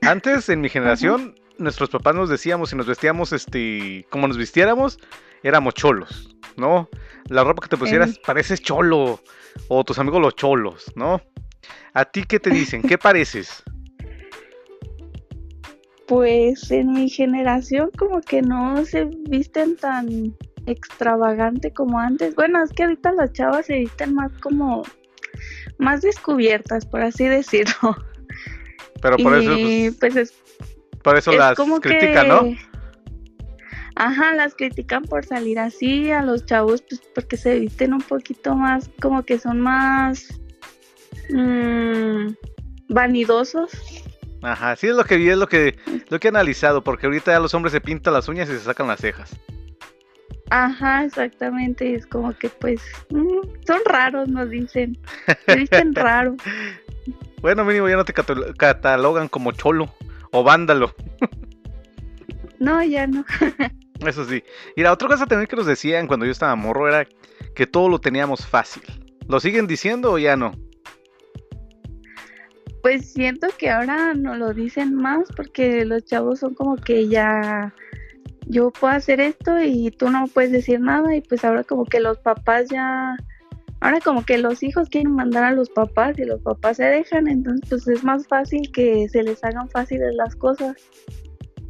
Antes, 0.02 0.50
en 0.50 0.62
mi 0.62 0.70
generación, 0.70 1.34
nuestros 1.60 1.90
papás 1.90 2.16
nos 2.16 2.30
decíamos, 2.30 2.70
si 2.70 2.76
nos 2.76 2.88
vestíamos, 2.88 3.34
este, 3.34 4.06
como 4.10 4.28
nos 4.28 4.38
vistiéramos, 4.38 5.00
éramos 5.44 5.74
cholos, 5.76 6.36
¿no? 6.58 6.90
La 7.28 7.44
ropa 7.44 7.62
que 7.64 7.70
te 7.70 7.78
pusieras 7.78 8.18
pareces 8.20 8.62
cholo, 8.62 9.20
o 9.68 9.84
tus 9.84 10.00
amigos 10.00 10.22
los 10.22 10.36
cholos, 10.36 10.92
¿no? 10.96 11.22
¿A 11.94 12.06
ti 12.06 12.24
qué 12.24 12.40
te 12.40 12.50
dicen? 12.50 12.82
¿Qué 12.82 12.98
pareces? 12.98 13.64
Pues 16.08 16.72
en 16.72 16.94
mi 16.94 17.10
generación 17.10 17.92
como 17.98 18.22
que 18.22 18.42
no 18.42 18.84
se 18.86 19.06
visten 19.30 19.76
tan 19.76 20.36
extravagante 20.66 21.72
como 21.72 22.00
antes. 22.00 22.36
Bueno, 22.36 22.64
es 22.64 22.72
que 22.72 22.84
ahorita 22.84 23.12
las 23.12 23.34
chavas 23.34 23.68
se 23.68 23.80
visten 23.80 24.16
más 24.16 24.32
como 24.40 24.84
más 25.78 26.02
descubiertas, 26.02 26.86
por 26.86 27.02
así 27.02 27.26
decirlo. 27.26 27.96
Pero 29.02 29.18
por 29.18 29.38
eso 29.38 29.54
pues, 29.54 29.96
pues 30.00 30.16
es, 30.16 30.34
por 31.04 31.18
eso 31.18 31.32
las 31.32 31.58
critican, 31.82 32.28
¿no? 32.28 32.56
Ajá, 33.96 34.34
las 34.34 34.56
critican 34.56 35.04
por 35.04 35.26
salir 35.26 35.60
así, 35.60 36.12
a 36.12 36.22
los 36.22 36.46
chavos 36.46 36.82
pues 36.88 37.02
porque 37.14 37.36
se 37.36 37.60
visten 37.60 37.94
un 37.94 38.02
poquito 38.02 38.56
más, 38.56 38.90
como 39.02 39.24
que 39.24 39.40
son 39.40 39.60
más 39.60 40.40
mmm, 41.30 42.28
vanidosos. 42.88 43.72
Ajá, 44.42 44.76
sí 44.78 44.88
es 44.88 44.96
lo 44.96 45.04
que 45.04 45.18
vi, 45.18 45.30
es 45.30 45.38
lo 45.38 45.48
que, 45.48 45.78
lo 46.08 46.20
que 46.20 46.28
he 46.28 46.30
analizado, 46.30 46.82
porque 46.82 47.08
ahorita 47.08 47.34
ya 47.34 47.40
los 47.42 47.54
hombres 47.54 47.74
se 47.74 47.82
pintan 47.82 48.14
las 48.14 48.30
uñas 48.30 48.48
y 48.50 48.54
se 48.54 48.60
sacan 48.60 48.88
las 48.88 49.02
cejas. 49.02 49.36
Ajá, 50.50 51.04
exactamente, 51.04 51.94
es 51.94 52.06
como 52.06 52.34
que 52.38 52.50
pues 52.50 52.82
mm, 53.10 53.66
son 53.68 53.80
raros, 53.86 54.30
nos 54.30 54.50
dicen, 54.50 54.98
se 55.46 55.56
visten 55.56 55.94
raro. 55.94 56.38
Bueno, 57.42 57.66
mínimo 57.66 57.90
ya 57.90 57.98
no 57.98 58.06
te 58.06 58.14
catalogan 58.14 59.28
como 59.28 59.52
cholo 59.52 59.94
o 60.32 60.44
vándalo. 60.44 60.94
No, 62.60 62.84
ya 62.84 63.08
no. 63.08 63.24
Eso 64.06 64.26
sí. 64.26 64.44
Y 64.76 64.82
la 64.82 64.92
otra 64.92 65.08
cosa 65.08 65.26
también 65.26 65.48
que 65.48 65.56
nos 65.56 65.66
decían 65.66 66.08
cuando 66.08 66.26
yo 66.26 66.32
estaba 66.32 66.56
morro 66.56 66.88
era 66.88 67.08
que 67.56 67.66
todo 67.66 67.90
lo 67.90 68.00
teníamos 68.00 68.46
fácil. 68.46 68.84
¿Lo 69.28 69.40
siguen 69.40 69.68
diciendo 69.68 70.12
o 70.12 70.18
ya 70.18 70.36
no? 70.36 70.52
Pues 72.82 73.12
siento 73.12 73.48
que 73.58 73.70
ahora 73.70 74.14
no 74.14 74.36
lo 74.36 74.54
dicen 74.54 74.96
más 74.96 75.30
porque 75.36 75.86
los 75.86 76.06
chavos 76.06 76.40
son 76.40 76.54
como 76.54 76.78
que 76.78 77.08
ya 77.08 77.74
yo 78.48 78.72
puedo 78.72 78.94
hacer 78.94 79.20
esto 79.20 79.62
y 79.62 79.92
tú 79.92 80.10
no 80.10 80.28
puedes 80.28 80.52
decir 80.52 80.80
nada 80.80 81.16
y 81.16 81.22
pues 81.22 81.44
ahora 81.44 81.64
como 81.64 81.86
que 81.86 82.00
los 82.00 82.18
papás 82.20 82.70
ya 82.70 83.16
ahora 83.82 84.00
como 84.02 84.26
que 84.26 84.38
los 84.38 84.64
hijos 84.64 84.90
quieren 84.90 85.14
mandar 85.14 85.44
a 85.44 85.52
los 85.52 85.70
papás 85.70 86.18
y 86.20 86.26
los 86.26 86.42
papás 86.42 86.78
se 86.78 86.84
dejan, 86.84 87.28
entonces 87.28 87.68
pues 87.70 87.88
es 87.88 88.04
más 88.04 88.28
fácil 88.28 88.72
que 88.72 89.08
se 89.10 89.24
les 89.24 89.44
hagan 89.44 89.70
fáciles 89.70 90.14
las 90.16 90.36
cosas. 90.36 90.76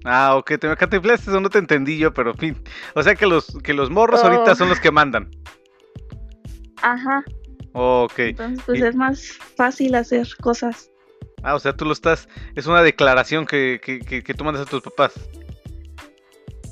Ah, 0.06 0.36
ok, 0.38 0.54
te 0.60 0.68
me 0.68 1.14
eso 1.14 1.40
no 1.40 1.50
te 1.50 1.60
entendí 1.60 1.98
yo, 1.98 2.14
pero 2.14 2.32
en 2.32 2.38
fin. 2.38 2.64
O 2.96 3.04
sea 3.04 3.16
que 3.16 3.26
los, 3.26 3.58
que 3.64 3.74
los 3.74 3.90
morros 3.90 4.24
ahorita 4.24 4.56
son 4.56 4.70
los 4.70 4.80
que 4.80 4.92
mandan. 4.92 5.30
Ajá. 6.82 7.24
Ok. 7.74 8.20
Entonces, 8.20 8.64
pues 8.66 8.82
es 8.82 8.96
más 8.96 9.34
fácil 9.58 9.96
hacer 9.96 10.28
cosas. 10.42 10.90
Ah, 11.44 11.56
o 11.56 11.60
sea, 11.60 11.76
tú 11.76 11.86
lo 11.86 11.94
estás. 11.94 12.28
Es 12.56 12.66
una 12.68 12.82
declaración 12.82 13.46
que, 13.46 13.80
que, 13.84 14.00
que, 14.00 14.34
tú 14.34 14.44
mandas 14.44 14.68
a 14.68 14.70
tus 14.70 14.82
papás. 14.82 15.14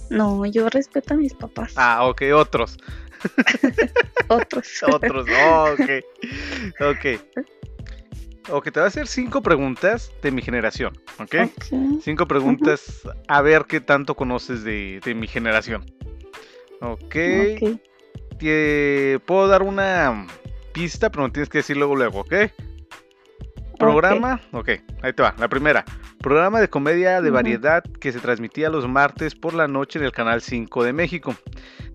No, 0.09 0.45
yo 0.45 0.69
respeto 0.69 1.13
a 1.13 1.17
mis 1.17 1.33
papás. 1.33 1.73
Ah, 1.75 2.07
ok, 2.07 2.23
otros. 2.33 2.77
otros. 4.27 4.83
otros, 4.83 5.27
ok. 5.29 5.89
Ok. 6.81 7.05
Ok, 8.49 8.65
te 8.65 8.79
voy 8.79 8.85
a 8.85 8.87
hacer 8.87 9.07
cinco 9.07 9.41
preguntas 9.41 10.11
de 10.21 10.31
mi 10.31 10.41
generación, 10.41 10.97
¿ok? 11.19 11.51
Cinco 12.01 12.27
preguntas 12.27 13.01
a 13.27 13.41
ver 13.41 13.65
qué 13.67 13.81
tanto 13.81 14.15
conoces 14.15 14.63
de, 14.63 15.01
mi 15.15 15.27
generación. 15.27 15.85
Ok. 16.79 17.15
Te 18.39 19.19
puedo 19.25 19.47
dar 19.47 19.63
una 19.63 20.27
pista, 20.71 21.09
pero 21.09 21.23
no 21.23 21.31
tienes 21.31 21.49
que 21.49 21.57
decir 21.57 21.75
luego, 21.75 21.95
luego, 21.95 22.21
¿ok? 22.21 22.33
Programa, 23.77 24.41
ok, 24.53 24.69
ahí 25.01 25.13
te 25.13 25.23
va. 25.23 25.35
La 25.37 25.49
primera, 25.49 25.83
programa 26.17 26.59
de 26.59 26.69
comedia 26.69 27.21
de 27.21 27.29
variedad 27.29 27.83
que 27.83 28.11
se 28.11 28.19
transmitía 28.19 28.69
los 28.69 28.87
martes 28.87 29.35
por 29.35 29.53
la 29.53 29.67
noche 29.67 29.99
en 29.99 30.05
el 30.05 30.11
Canal 30.11 30.41
5 30.41 30.83
de 30.83 30.93
México, 30.93 31.35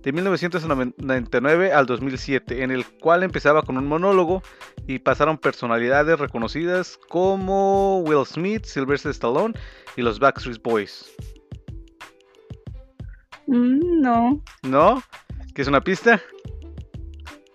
de 0.02 0.12
1999 0.12 1.72
al 1.72 1.86
2007, 1.86 2.62
en 2.62 2.70
el 2.70 2.86
cual 2.86 3.22
empezaba 3.22 3.62
con 3.62 3.76
un 3.78 3.86
monólogo 3.86 4.42
y 4.86 4.98
pasaron 4.98 5.38
personalidades 5.38 6.18
reconocidas 6.18 6.98
como 7.08 8.00
Will 8.00 8.26
Smith, 8.26 8.64
Sylvester 8.64 9.10
Stallone 9.10 9.54
y 9.96 10.02
los 10.02 10.18
Backstreet 10.18 10.62
Boys. 10.62 11.10
Mm, 13.46 14.00
no, 14.00 14.42
¿No? 14.62 15.02
¿Qué 15.54 15.62
es 15.62 15.68
una 15.68 15.80
pista? 15.80 16.20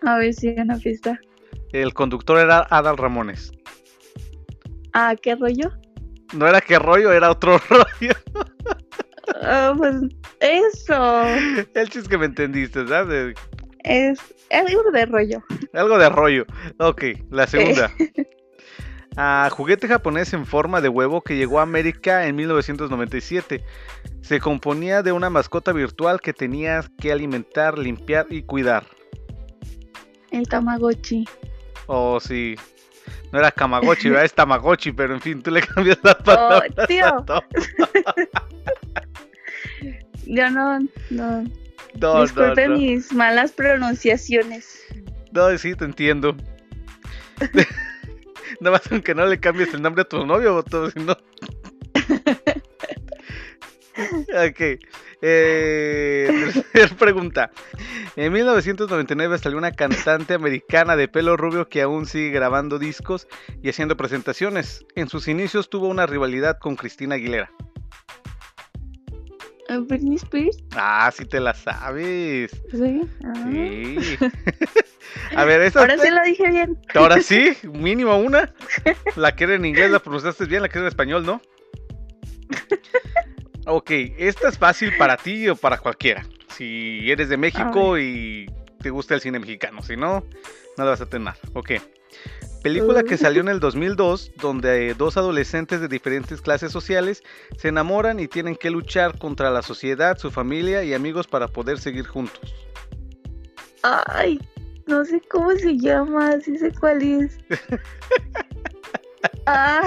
a 0.03 0.17
ver 0.17 0.33
si 0.33 0.49
una 0.49 0.77
pista. 0.77 1.19
El 1.71 1.93
conductor 1.93 2.37
era 2.37 2.65
Adal 2.69 2.97
Ramones. 2.97 3.51
Ah, 4.93 5.15
¿qué 5.21 5.35
rollo? 5.35 5.71
No 6.33 6.47
era 6.47 6.61
qué 6.61 6.77
rollo, 6.79 7.11
era 7.13 7.31
otro 7.31 7.57
rollo. 7.69 8.13
Ah, 9.41 9.73
pues 9.77 9.95
eso, 10.39 11.23
El 11.73 11.89
chiste 11.89 12.09
que 12.09 12.17
me 12.17 12.25
entendiste, 12.25 12.87
¿sabes? 12.87 13.35
es 13.83 14.19
algo 14.51 14.91
de 14.91 15.05
rollo. 15.05 15.43
Algo 15.73 15.97
de 15.97 16.09
rollo. 16.09 16.45
Ok, 16.79 17.03
la 17.29 17.47
segunda. 17.47 17.91
Ah, 19.19 19.49
juguete 19.51 19.87
japonés 19.87 20.31
en 20.33 20.45
forma 20.45 20.79
de 20.79 20.89
huevo 20.89 21.23
que 21.23 21.35
llegó 21.35 21.57
a 21.59 21.63
América 21.63 22.27
en 22.27 22.35
1997. 22.35 23.63
Se 24.21 24.39
componía 24.39 25.01
de 25.01 25.11
una 25.11 25.31
mascota 25.31 25.71
virtual 25.71 26.21
que 26.21 26.33
tenías 26.33 26.87
que 26.99 27.11
alimentar, 27.11 27.79
limpiar 27.79 28.27
y 28.29 28.43
cuidar. 28.43 28.85
El 30.29 30.47
Tamagotchi. 30.47 31.25
Oh, 31.87 32.19
sí. 32.19 32.55
No 33.37 33.41
era 33.43 33.51
Kamagochi, 33.51 34.09
¿verdad? 34.09 34.25
es 34.25 34.33
Tamagotchi, 34.33 34.91
pero 34.93 35.13
en 35.13 35.21
fin, 35.21 35.43
tú 35.43 35.51
le 35.51 35.61
cambias 35.61 35.99
las 36.01 36.15
palabras. 36.15 36.71
a 36.75 36.81
Oh, 36.81 36.85
tío. 36.87 37.23
todo. 37.27 37.43
Yo 40.25 40.49
no, 40.49 40.79
no. 41.11 41.43
No, 42.01 42.21
Disculpe 42.23 42.67
no, 42.67 42.73
no. 42.73 42.79
mis 42.79 43.13
malas 43.13 43.51
pronunciaciones. 43.51 44.81
No, 45.33 45.55
sí, 45.55 45.75
te 45.75 45.85
entiendo. 45.85 46.35
Nada 48.59 48.77
más 48.77 48.91
aunque 48.91 49.13
no 49.13 49.23
le 49.27 49.39
cambies 49.39 49.71
el 49.75 49.83
nombre 49.83 50.01
a 50.01 50.05
tu 50.05 50.25
novio 50.25 50.55
o 50.55 50.63
todo, 50.63 50.89
si 50.89 50.99
no. 50.99 51.15
ok. 53.97 54.79
Eh, 55.21 56.27
tercera 56.73 56.95
pregunta. 56.97 57.51
En 58.15 58.31
1999 58.33 59.37
salió 59.37 59.57
una 59.57 59.71
cantante 59.71 60.33
americana 60.33 60.95
de 60.95 61.07
pelo 61.07 61.37
rubio 61.37 61.67
que 61.69 61.81
aún 61.81 62.05
sigue 62.05 62.29
grabando 62.31 62.79
discos 62.79 63.27
y 63.61 63.69
haciendo 63.69 63.97
presentaciones. 63.97 64.85
En 64.95 65.09
sus 65.09 65.27
inicios 65.27 65.69
tuvo 65.69 65.87
una 65.87 66.05
rivalidad 66.05 66.59
con 66.59 66.75
Cristina 66.75 67.15
Aguilera. 67.15 67.51
Britney 69.87 70.15
Spears, 70.15 70.63
Ah, 70.75 71.11
sí 71.13 71.25
te 71.25 71.39
la 71.41 71.53
sabes. 71.53 72.51
sí. 72.71 73.01
Ah. 73.25 73.33
Sí. 73.51 74.17
A 75.35 75.43
ver, 75.45 75.61
esa 75.61 75.79
Ahora 75.81 75.97
sí 75.97 76.09
lo 76.09 76.21
dije 76.23 76.49
bien. 76.49 76.77
Ahora 76.93 77.21
sí, 77.21 77.51
mínimo 77.73 78.17
una. 78.17 78.53
La 79.15 79.35
que 79.35 79.43
era 79.45 79.55
en 79.55 79.65
inglés 79.65 79.91
la 79.91 79.99
pronunciaste 79.99 80.45
bien, 80.45 80.61
la 80.61 80.69
que 80.69 80.77
era 80.77 80.85
en 80.85 80.89
español, 80.89 81.25
¿no? 81.25 81.41
Ok, 83.69 83.91
esta 84.17 84.47
es 84.47 84.57
fácil 84.57 84.95
para 84.97 85.17
ti 85.17 85.49
o 85.49 85.55
para 85.55 85.77
cualquiera. 85.77 86.25
Si 86.47 87.11
eres 87.11 87.27
de 87.27 87.35
México 87.35 87.97
y 87.97 88.49
te 88.81 88.89
gusta 88.89 89.13
el 89.13 89.19
cine 89.19 89.39
mexicano, 89.39 89.81
si 89.81 89.97
no, 89.97 90.23
no 90.77 90.83
le 90.85 90.89
vas 90.89 91.01
a 91.01 91.05
tener. 91.05 91.33
Ok. 91.53 91.71
Película 92.63 93.03
que 93.03 93.17
salió 93.17 93.41
en 93.41 93.49
el 93.49 93.59
2002, 93.59 94.31
donde 94.37 94.93
dos 94.93 95.17
adolescentes 95.17 95.81
de 95.81 95.89
diferentes 95.89 96.41
clases 96.41 96.71
sociales 96.71 97.23
se 97.57 97.67
enamoran 97.67 98.21
y 98.21 98.29
tienen 98.29 98.55
que 98.55 98.69
luchar 98.69 99.19
contra 99.19 99.51
la 99.51 99.61
sociedad, 99.61 100.17
su 100.17 100.31
familia 100.31 100.85
y 100.85 100.93
amigos 100.93 101.27
para 101.27 101.49
poder 101.49 101.77
seguir 101.77 102.07
juntos. 102.07 102.55
Ay, 103.83 104.39
no 104.85 105.03
sé 105.03 105.21
cómo 105.29 105.51
se 105.51 105.77
llama, 105.77 106.39
sí 106.39 106.57
sé 106.57 106.71
cuál 106.79 107.01
es. 107.01 107.37
Ah. 109.45 109.81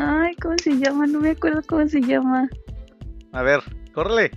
Ay, 0.00 0.34
¿cómo 0.36 0.54
se 0.62 0.76
llama? 0.78 1.06
No 1.06 1.18
me 1.20 1.30
acuerdo 1.30 1.60
cómo 1.66 1.88
se 1.88 2.00
llama. 2.00 2.48
A 3.32 3.42
ver, 3.42 3.60
córrele. 3.92 4.30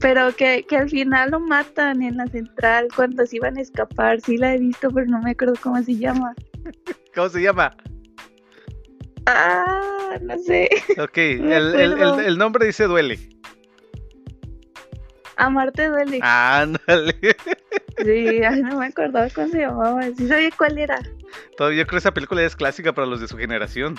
Pero 0.00 0.34
que, 0.34 0.64
que 0.68 0.76
al 0.76 0.88
final 0.88 1.30
lo 1.32 1.40
matan 1.40 2.00
en 2.02 2.16
la 2.16 2.26
central 2.28 2.88
cuando 2.94 3.26
se 3.26 3.36
iban 3.36 3.58
a 3.58 3.60
escapar. 3.60 4.20
Sí 4.20 4.38
la 4.38 4.54
he 4.54 4.58
visto, 4.58 4.88
pero 4.90 5.06
no 5.06 5.20
me 5.20 5.32
acuerdo 5.32 5.54
cómo 5.60 5.82
se 5.82 5.96
llama. 5.96 6.34
¿Cómo 7.14 7.28
se 7.28 7.42
llama? 7.42 7.76
Ah, 9.26 10.16
no 10.22 10.38
sé. 10.38 10.68
Ok, 10.98 11.16
el, 11.18 11.42
el- 11.44 11.74
el- 11.74 11.92
acuerdo. 11.92 12.20
el 12.20 12.38
nombre 12.38 12.66
dice 12.66 12.84
duele. 12.84 13.18
Amarte 15.36 15.88
duele. 15.88 16.20
Ándale. 16.22 17.14
Sí, 18.02 18.42
ay, 18.42 18.62
no 18.62 18.78
me 18.78 18.86
acordaba 18.86 19.28
cómo 19.28 19.48
se 19.48 19.58
llamaba. 19.58 20.02
Sí 20.16 20.26
sabía 20.26 20.48
cuál 20.56 20.78
era. 20.78 20.98
Todavía 21.58 21.80
yo 21.80 21.86
creo 21.86 21.96
que 21.98 21.98
esa 21.98 22.14
película 22.14 22.42
es 22.42 22.56
clásica 22.56 22.94
para 22.94 23.06
los 23.06 23.20
de 23.20 23.28
su 23.28 23.36
generación. 23.36 23.96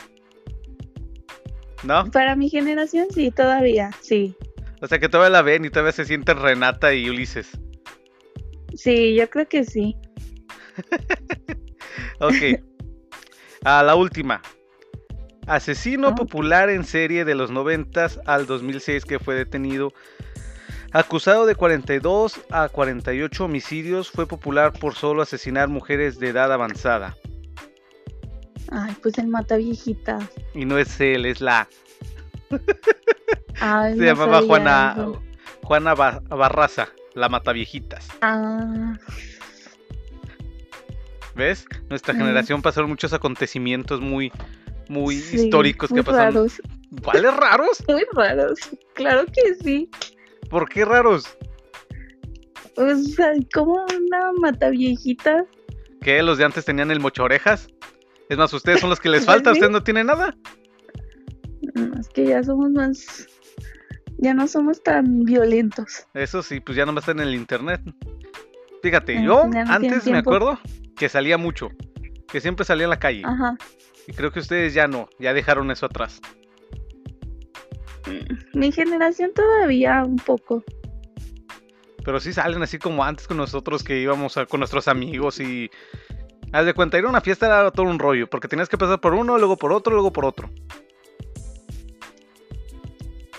¿No? 1.83 2.09
Para 2.11 2.35
mi 2.35 2.49
generación 2.49 3.07
sí, 3.13 3.31
todavía, 3.31 3.91
sí. 4.01 4.35
O 4.81 4.87
sea 4.87 4.99
que 4.99 5.09
todavía 5.09 5.31
la 5.31 5.41
ven 5.41 5.65
y 5.65 5.69
todavía 5.69 5.91
se 5.91 6.05
sienten 6.05 6.37
Renata 6.37 6.93
y 6.93 7.09
Ulises. 7.09 7.49
Sí, 8.75 9.15
yo 9.15 9.29
creo 9.29 9.47
que 9.47 9.63
sí. 9.63 9.95
Ok. 12.19 12.61
A 13.63 13.83
la 13.83 13.95
última. 13.95 14.41
Asesino 15.47 16.13
popular 16.13 16.69
en 16.69 16.83
serie 16.83 17.25
de 17.25 17.33
los 17.35 17.49
90 17.49 18.07
al 18.25 18.45
2006 18.45 19.05
que 19.05 19.19
fue 19.19 19.35
detenido. 19.35 19.91
Acusado 20.93 21.45
de 21.45 21.55
42 21.55 22.41
a 22.51 22.69
48 22.69 23.45
homicidios, 23.45 24.11
fue 24.11 24.27
popular 24.27 24.73
por 24.73 24.93
solo 24.93 25.21
asesinar 25.21 25.67
mujeres 25.67 26.19
de 26.19 26.29
edad 26.29 26.51
avanzada. 26.51 27.15
Ay, 28.71 28.95
pues 29.01 29.17
el 29.17 29.27
mata 29.27 29.57
viejita. 29.57 30.17
Y 30.53 30.65
no 30.65 30.77
es 30.77 30.99
él, 31.01 31.25
es 31.25 31.41
la... 31.41 31.67
Ay, 33.59 33.93
Se 33.95 33.99
no 33.99 34.05
llamaba 34.05 34.41
sabía 34.41 34.47
Juana, 35.63 35.95
Barraza, 36.29 36.89
la 37.13 37.29
mataviejitas. 37.29 38.07
Ah, 38.21 38.93
¿Ves? 41.35 41.65
Nuestra 41.89 42.13
Mm. 42.13 42.17
generación 42.17 42.61
pasaron 42.61 42.89
muchos 42.89 43.13
acontecimientos 43.13 44.01
muy, 44.01 44.31
muy 44.89 45.15
sí, 45.17 45.35
históricos 45.45 45.91
muy 45.91 45.99
que 45.99 46.03
pasaron. 46.03 46.33
raros. 46.35 46.61
¿Cuáles 47.03 47.33
raros? 47.35 47.83
Muy 47.87 48.03
raros. 48.13 48.59
Claro 48.95 49.25
que 49.25 49.55
sí. 49.63 49.89
¿Por 50.49 50.67
qué 50.67 50.83
raros? 50.83 51.25
O 52.75 52.95
sea, 52.95 53.31
como 53.53 53.75
una 53.85 54.31
mata 54.33 54.69
viejita. 54.69 55.45
¿Qué? 56.01 56.21
¿Los 56.21 56.37
de 56.37 56.45
antes 56.45 56.65
tenían 56.65 56.91
el 56.91 56.99
mocho 56.99 57.23
orejas? 57.23 57.69
Es 58.31 58.37
más, 58.37 58.53
ustedes 58.53 58.79
son 58.79 58.89
los 58.89 58.99
que 59.01 59.09
les 59.09 59.25
falta, 59.31 59.51
ustedes 59.51 59.71
no 59.71 59.83
tienen 59.83 60.07
nada. 60.07 60.33
Mm, 61.75 61.99
Es 61.99 62.07
que 62.09 62.25
ya 62.25 62.41
somos 62.43 62.71
más. 62.71 63.27
Ya 64.19 64.33
no 64.33 64.47
somos 64.47 64.81
tan 64.83 65.23
violentos. 65.23 66.05
Eso 66.13 66.41
sí, 66.43 66.59
pues 66.61 66.77
ya 66.77 66.85
nomás 66.85 67.03
están 67.03 67.19
en 67.19 67.27
el 67.27 67.35
internet. 67.35 67.81
Fíjate, 68.83 69.17
Eh, 69.17 69.23
yo 69.23 69.47
no 69.47 69.59
antes 69.67 70.05
me 70.07 70.17
acuerdo 70.17 70.59
que 70.95 71.09
salía 71.09 71.37
mucho, 71.37 71.69
que 72.27 72.39
siempre 72.39 72.63
salía 72.65 72.85
en 72.85 72.89
la 72.91 72.99
calle. 72.99 73.23
Ajá. 73.25 73.57
Y 74.07 74.13
creo 74.13 74.31
que 74.31 74.39
ustedes 74.39 74.73
ya 74.73 74.87
no, 74.87 75.09
ya 75.19 75.33
dejaron 75.33 75.69
eso 75.71 75.85
atrás. 75.87 76.21
Mi 78.53 78.71
generación 78.71 79.31
todavía 79.33 80.03
un 80.03 80.15
poco. 80.17 80.63
Pero 82.03 82.19
sí 82.19 82.33
salen 82.33 82.61
así 82.63 82.79
como 82.79 83.03
antes 83.03 83.27
con 83.27 83.37
nosotros 83.37 83.83
que 83.83 83.99
íbamos 83.99 84.37
a- 84.37 84.45
con 84.45 84.59
nuestros 84.59 84.87
amigos 84.87 85.39
y... 85.39 85.69
Haz 86.51 86.65
de 86.65 86.73
cuenta, 86.73 86.97
ir 86.97 87.05
a 87.05 87.09
una 87.09 87.21
fiesta 87.21 87.45
era 87.45 87.71
todo 87.71 87.85
un 87.85 87.99
rollo, 87.99 88.29
porque 88.29 88.47
tenías 88.47 88.67
que 88.67 88.77
pasar 88.77 88.99
por 88.99 89.13
uno, 89.13 89.37
luego 89.37 89.57
por 89.57 89.71
otro, 89.71 89.93
luego 89.93 90.11
por 90.11 90.25
otro. 90.25 90.49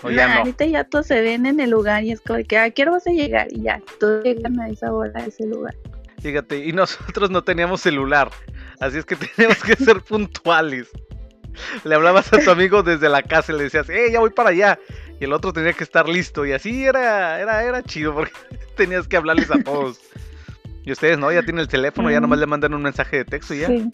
O 0.01 0.09
ya 0.09 0.27
Nah, 0.27 0.33
no. 0.33 0.39
Ahorita 0.41 0.65
ya 0.65 0.83
todos 0.83 1.07
se 1.07 1.21
ven 1.21 1.45
en 1.45 1.59
el 1.59 1.69
lugar 1.69 2.03
y 2.03 2.11
es 2.11 2.21
como 2.21 2.39
que, 2.43 2.57
¿a 2.57 2.69
qué 2.71 2.81
hora 2.81 2.91
vas 2.93 3.07
a 3.07 3.11
llegar? 3.11 3.47
Y 3.51 3.61
ya, 3.61 3.81
todos 3.99 4.23
llegan 4.23 4.59
a 4.59 4.67
esa 4.67 4.91
hora 4.91 5.11
a 5.15 5.25
ese 5.25 5.45
lugar. 5.45 5.75
Fíjate, 6.21 6.65
y 6.65 6.73
nosotros 6.73 7.29
no 7.29 7.43
teníamos 7.43 7.81
celular, 7.81 8.31
así 8.79 8.97
es 8.97 9.05
que 9.05 9.15
teníamos 9.35 9.61
que 9.63 9.75
ser 9.75 10.01
puntuales. 10.01 10.89
Le 11.83 11.93
hablabas 11.93 12.33
a 12.33 12.39
tu 12.39 12.49
amigo 12.49 12.81
desde 12.81 13.09
la 13.09 13.21
casa 13.21 13.51
y 13.51 13.57
le 13.57 13.65
decías, 13.65 13.87
eh, 13.89 14.09
ya 14.11 14.19
voy 14.19 14.31
para 14.31 14.49
allá. 14.49 14.79
Y 15.19 15.25
el 15.25 15.33
otro 15.33 15.53
tenía 15.53 15.73
que 15.73 15.83
estar 15.83 16.09
listo, 16.09 16.45
y 16.45 16.51
así 16.51 16.83
era, 16.83 17.39
era, 17.39 17.63
era 17.63 17.83
chido, 17.83 18.15
porque 18.15 18.31
tenías 18.75 19.07
que 19.07 19.17
hablarles 19.17 19.51
a 19.51 19.61
todos. 19.63 19.99
Y 20.83 20.91
ustedes 20.91 21.17
no, 21.17 21.31
ya 21.31 21.41
tienen 21.43 21.61
el 21.61 21.67
teléfono, 21.67 22.11
ya 22.11 22.19
Mm. 22.19 22.23
nomás 22.23 22.39
le 22.39 22.45
mandan 22.45 22.73
un 22.73 22.81
mensaje 22.81 23.17
de 23.17 23.25
texto 23.25 23.53
y 23.53 23.59
ya. 23.59 23.67
Sí. 23.67 23.89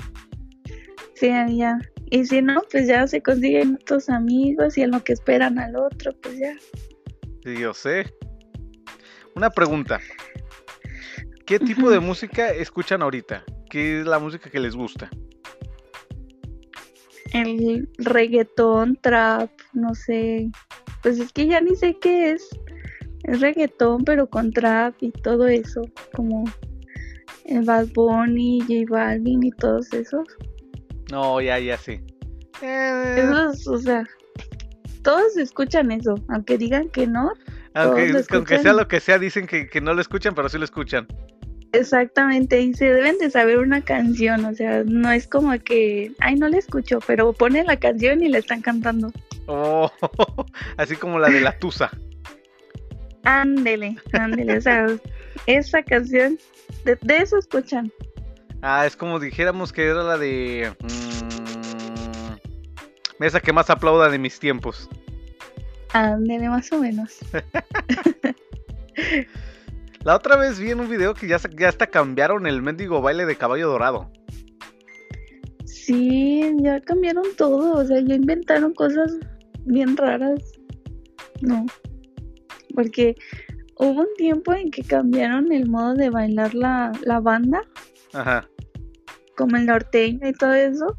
Sí, 1.16 1.28
ya. 1.58 1.78
Y 2.12 2.26
si 2.26 2.42
no, 2.42 2.62
pues 2.72 2.88
ya 2.88 3.06
se 3.06 3.22
consiguen 3.22 3.76
otros 3.82 4.10
amigos 4.10 4.78
y 4.78 4.82
en 4.84 4.92
lo 4.92 5.04
que 5.04 5.14
esperan 5.14 5.60
al 5.60 5.76
otro, 5.76 6.14
pues 6.22 6.40
ya. 6.40 6.54
Sí, 7.44 7.58
yo 7.60 7.74
sé. 7.74 8.06
Una 9.36 9.50
pregunta. 9.50 10.00
¿Qué 11.46 11.60
tipo 11.60 11.90
de 11.92 12.00
música 12.00 12.50
escuchan 12.50 13.02
ahorita? 13.02 13.44
¿Qué 13.70 14.00
es 14.02 14.08
la 14.08 14.18
música 14.20 14.50
que 14.50 14.60
les 14.60 14.76
gusta? 14.76 15.10
el 17.34 17.88
reggaetón, 18.00 18.96
trap, 19.02 19.52
no 19.74 19.94
sé. 19.94 20.50
Pues 21.04 21.20
es 21.20 21.32
que 21.32 21.46
ya 21.48 21.62
ni 21.62 21.76
sé 21.76 21.96
qué 22.02 22.32
es. 22.32 22.48
Es 23.24 23.42
reggaetón, 23.42 24.04
pero 24.04 24.28
con 24.28 24.52
trap 24.52 24.96
y 25.02 25.12
todo 25.12 25.48
eso. 25.48 25.82
Como 26.16 26.46
el 27.46 27.64
Bad 27.66 27.88
Bunny, 27.94 28.62
J 28.62 28.74
Balvin 28.90 29.44
y 29.44 29.52
todos 29.52 29.92
esos. 29.94 30.28
No, 31.12 31.42
ya, 31.42 31.60
ya 31.60 31.78
sí. 31.78 32.00
Eh... 32.62 33.16
Esos, 33.18 33.68
o 33.68 33.78
sea, 33.78 34.06
todos 35.02 35.38
escuchan 35.38 35.92
eso, 35.92 36.16
aunque 36.30 36.58
digan 36.58 36.90
que 36.90 37.08
no. 37.08 37.32
Aunque, 37.74 38.24
aunque 38.32 38.60
sea 38.60 38.74
lo 38.74 38.88
que 38.88 39.00
sea, 39.00 39.20
dicen 39.20 39.48
que, 39.48 39.68
que 39.68 39.80
no 39.82 39.94
lo 39.94 40.02
escuchan, 40.02 40.36
pero 40.36 40.50
sí 40.50 40.58
lo 40.58 40.66
escuchan. 40.66 41.08
Exactamente, 41.72 42.60
y 42.62 42.74
se 42.74 42.92
deben 42.92 43.20
de 43.20 43.30
saber 43.30 43.60
una 43.60 43.82
canción, 43.82 44.44
o 44.46 44.54
sea, 44.56 44.84
no 44.86 45.12
es 45.12 45.28
como 45.28 45.58
que, 45.60 46.12
ay, 46.20 46.36
no 46.36 46.48
la 46.48 46.58
escucho, 46.58 47.00
pero 47.06 47.32
pone 47.32 47.64
la 47.64 47.78
canción 47.78 48.24
y 48.24 48.30
la 48.30 48.40
están 48.40 48.62
cantando. 48.62 49.12
Oh, 49.46 49.92
así 50.78 50.96
como 50.96 51.20
la 51.20 51.30
de 51.30 51.42
la 51.42 51.58
Tusa. 51.60 51.92
Ándele, 53.24 53.98
ándele, 54.14 54.58
o 54.58 54.62
sea, 54.62 54.88
esa 55.46 55.84
canción, 55.84 56.38
de, 56.86 56.98
eso 57.18 57.38
escuchan. 57.38 57.92
Ah, 58.62 58.86
es 58.86 58.96
como 58.96 59.20
dijéramos 59.20 59.72
que 59.72 59.86
era 59.86 60.04
la 60.04 60.18
de... 60.18 60.74
Mmm, 60.82 61.30
esa 63.24 63.40
que 63.40 63.54
más 63.54 63.70
aplauda 63.70 64.10
de 64.10 64.18
mis 64.18 64.40
tiempos. 64.40 64.90
Ándele, 65.94 66.50
más 66.50 66.72
o 66.72 66.80
menos. 66.80 67.18
La 70.04 70.16
otra 70.16 70.38
vez 70.38 70.58
vi 70.60 70.72
en 70.72 70.80
un 70.80 70.90
video 70.90 71.14
que 71.14 71.28
ya, 71.28 71.38
ya 71.58 71.68
hasta 71.68 71.88
cambiaron 71.88 72.48
el 72.48 72.62
mendigo 72.62 73.02
baile 73.02 73.26
de 73.26 73.36
caballo 73.36 73.68
dorado. 73.68 74.10
Sí, 75.66 76.56
ya 76.62 76.80
cambiaron 76.80 77.26
todo, 77.36 77.80
o 77.80 77.86
sea, 77.86 78.00
ya 78.00 78.16
inventaron 78.16 78.74
cosas 78.74 79.18
bien 79.66 79.98
raras. 79.98 80.40
No, 81.42 81.66
porque 82.74 83.16
hubo 83.80 84.02
un 84.02 84.14
tiempo 84.18 84.54
en 84.54 84.70
que 84.70 84.84
cambiaron 84.84 85.52
el 85.52 85.68
modo 85.68 85.96
de 85.96 86.10
bailar 86.10 86.54
la, 86.54 86.92
la 87.04 87.20
banda. 87.20 87.62
Ajá. 88.14 88.48
Como 89.36 89.56
el 89.56 89.66
norteño 89.66 90.28
y 90.28 90.34
todo 90.34 90.54
eso. 90.54 90.98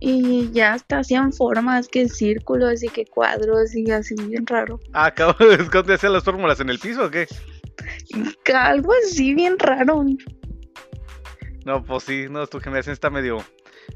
Y 0.00 0.50
ya 0.50 0.72
hasta 0.72 0.98
hacían 0.98 1.32
formas, 1.32 1.86
que 1.86 2.08
círculos 2.08 2.82
y 2.82 2.88
que 2.88 3.04
cuadros 3.04 3.76
y 3.76 3.88
así, 3.92 4.16
bien 4.26 4.44
raro. 4.46 4.80
Ah, 4.94 5.12
cabrón, 5.14 5.68
¿cómo 5.70 5.92
hacían 5.92 6.14
las 6.14 6.24
fórmulas 6.24 6.58
en 6.58 6.70
el 6.70 6.80
piso 6.80 7.04
o 7.04 7.10
qué? 7.10 7.28
Algo 8.52 8.92
así 9.04 9.34
bien 9.34 9.58
raro. 9.58 10.04
No, 11.64 11.84
pues 11.84 12.02
sí, 12.04 12.26
no, 12.28 12.46
tu 12.48 12.58
generación 12.58 12.94
está 12.94 13.10
medio. 13.10 13.44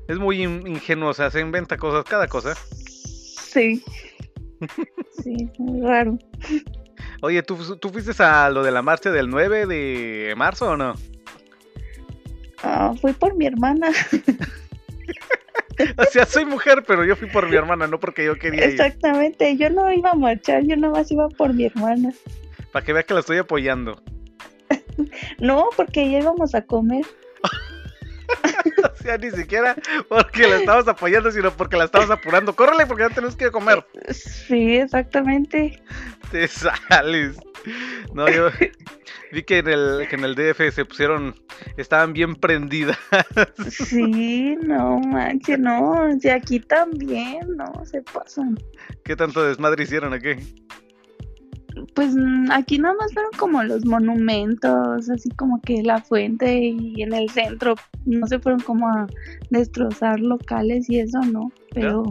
Es 0.06 0.18
muy 0.18 0.44
o 0.44 1.14
sea, 1.14 1.30
se 1.30 1.40
inventa 1.40 1.76
cosas, 1.76 2.04
cada 2.04 2.28
cosa. 2.28 2.54
Sí. 2.54 3.82
sí, 5.24 5.50
muy 5.58 5.80
raro. 5.80 6.18
Oye, 7.22 7.42
¿tú, 7.42 7.76
¿tú 7.76 7.90
fuiste 7.90 8.22
a 8.22 8.50
lo 8.50 8.62
de 8.62 8.70
la 8.70 8.82
marcha 8.82 9.10
del 9.10 9.28
9 9.28 9.66
de 9.66 10.34
marzo 10.36 10.70
o 10.70 10.76
no? 10.76 10.94
Ah, 12.62 12.94
fui 13.00 13.12
por 13.12 13.36
mi 13.36 13.46
hermana. 13.46 13.88
o 15.98 16.04
sea, 16.04 16.26
soy 16.26 16.44
mujer, 16.44 16.84
pero 16.86 17.04
yo 17.04 17.16
fui 17.16 17.28
por 17.28 17.48
mi 17.48 17.56
hermana, 17.56 17.86
no 17.86 18.00
porque 18.00 18.24
yo 18.24 18.38
quería 18.38 18.64
Exactamente, 18.64 19.56
yo 19.56 19.70
no 19.70 19.92
iba 19.92 20.10
a 20.10 20.14
marchar, 20.14 20.62
yo 20.64 20.76
nomás 20.76 21.10
iba 21.10 21.28
por 21.28 21.54
mi 21.54 21.66
hermana. 21.66 22.12
Para 22.72 22.84
que 22.84 22.92
vea 22.92 23.02
que 23.02 23.14
la 23.14 23.20
estoy 23.20 23.38
apoyando. 23.38 24.02
no, 25.38 25.68
porque 25.76 26.10
ya 26.10 26.20
íbamos 26.20 26.54
a 26.54 26.62
comer. 26.62 27.04
o 28.92 29.02
sea, 29.02 29.18
ni 29.18 29.30
siquiera 29.30 29.76
porque 30.08 30.46
la 30.46 30.56
estabas 30.56 30.88
apoyando, 30.88 31.30
sino 31.30 31.50
porque 31.50 31.76
la 31.76 31.84
estabas 31.84 32.10
apurando. 32.10 32.54
Córrele 32.54 32.86
porque 32.86 33.04
ya 33.04 33.10
tenemos 33.10 33.36
que 33.36 33.50
comer. 33.50 33.84
Sí, 34.10 34.76
exactamente. 34.76 35.82
Te 36.30 36.48
sales. 36.48 37.36
No, 38.14 38.28
yo 38.28 38.48
vi 39.32 39.42
que 39.42 39.58
en 39.58 39.68
el, 39.68 40.06
que 40.08 40.16
en 40.16 40.24
el 40.24 40.34
DF 40.34 40.72
se 40.72 40.84
pusieron, 40.84 41.34
estaban 41.76 42.12
bien 42.12 42.34
prendidas. 42.36 42.98
Sí, 43.68 44.56
no 44.62 45.00
manches, 45.00 45.58
no, 45.58 46.08
y 46.20 46.28
aquí 46.28 46.60
también, 46.60 47.56
no, 47.56 47.84
se 47.84 48.02
pasan. 48.02 48.56
¿Qué 49.04 49.16
tanto 49.16 49.44
desmadre 49.44 49.84
hicieron 49.84 50.12
aquí? 50.12 50.36
Pues 51.94 52.14
mm, 52.14 52.50
aquí 52.50 52.78
nada 52.78 52.94
más 52.94 53.12
fueron 53.12 53.32
como 53.38 53.62
los 53.62 53.84
monumentos, 53.84 55.10
así 55.10 55.28
como 55.30 55.60
que 55.60 55.82
la 55.82 56.00
fuente 56.00 56.58
y 56.58 57.02
en 57.02 57.12
el 57.12 57.28
centro, 57.30 57.74
no 58.04 58.26
se 58.26 58.38
fueron 58.38 58.60
como 58.60 58.88
a 58.88 59.06
destrozar 59.50 60.20
locales 60.20 60.88
y 60.88 61.00
eso, 61.00 61.20
¿no? 61.20 61.50
Pero 61.74 62.04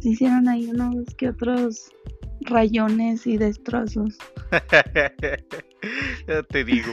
se 0.00 0.10
hicieron 0.10 0.48
ahí 0.48 0.66
unos 0.66 1.04
que 1.16 1.28
otros 1.28 1.90
rayones 2.42 3.26
y 3.26 3.36
destrozos. 3.36 4.16
ya 6.26 6.42
te 6.44 6.64
digo. 6.64 6.92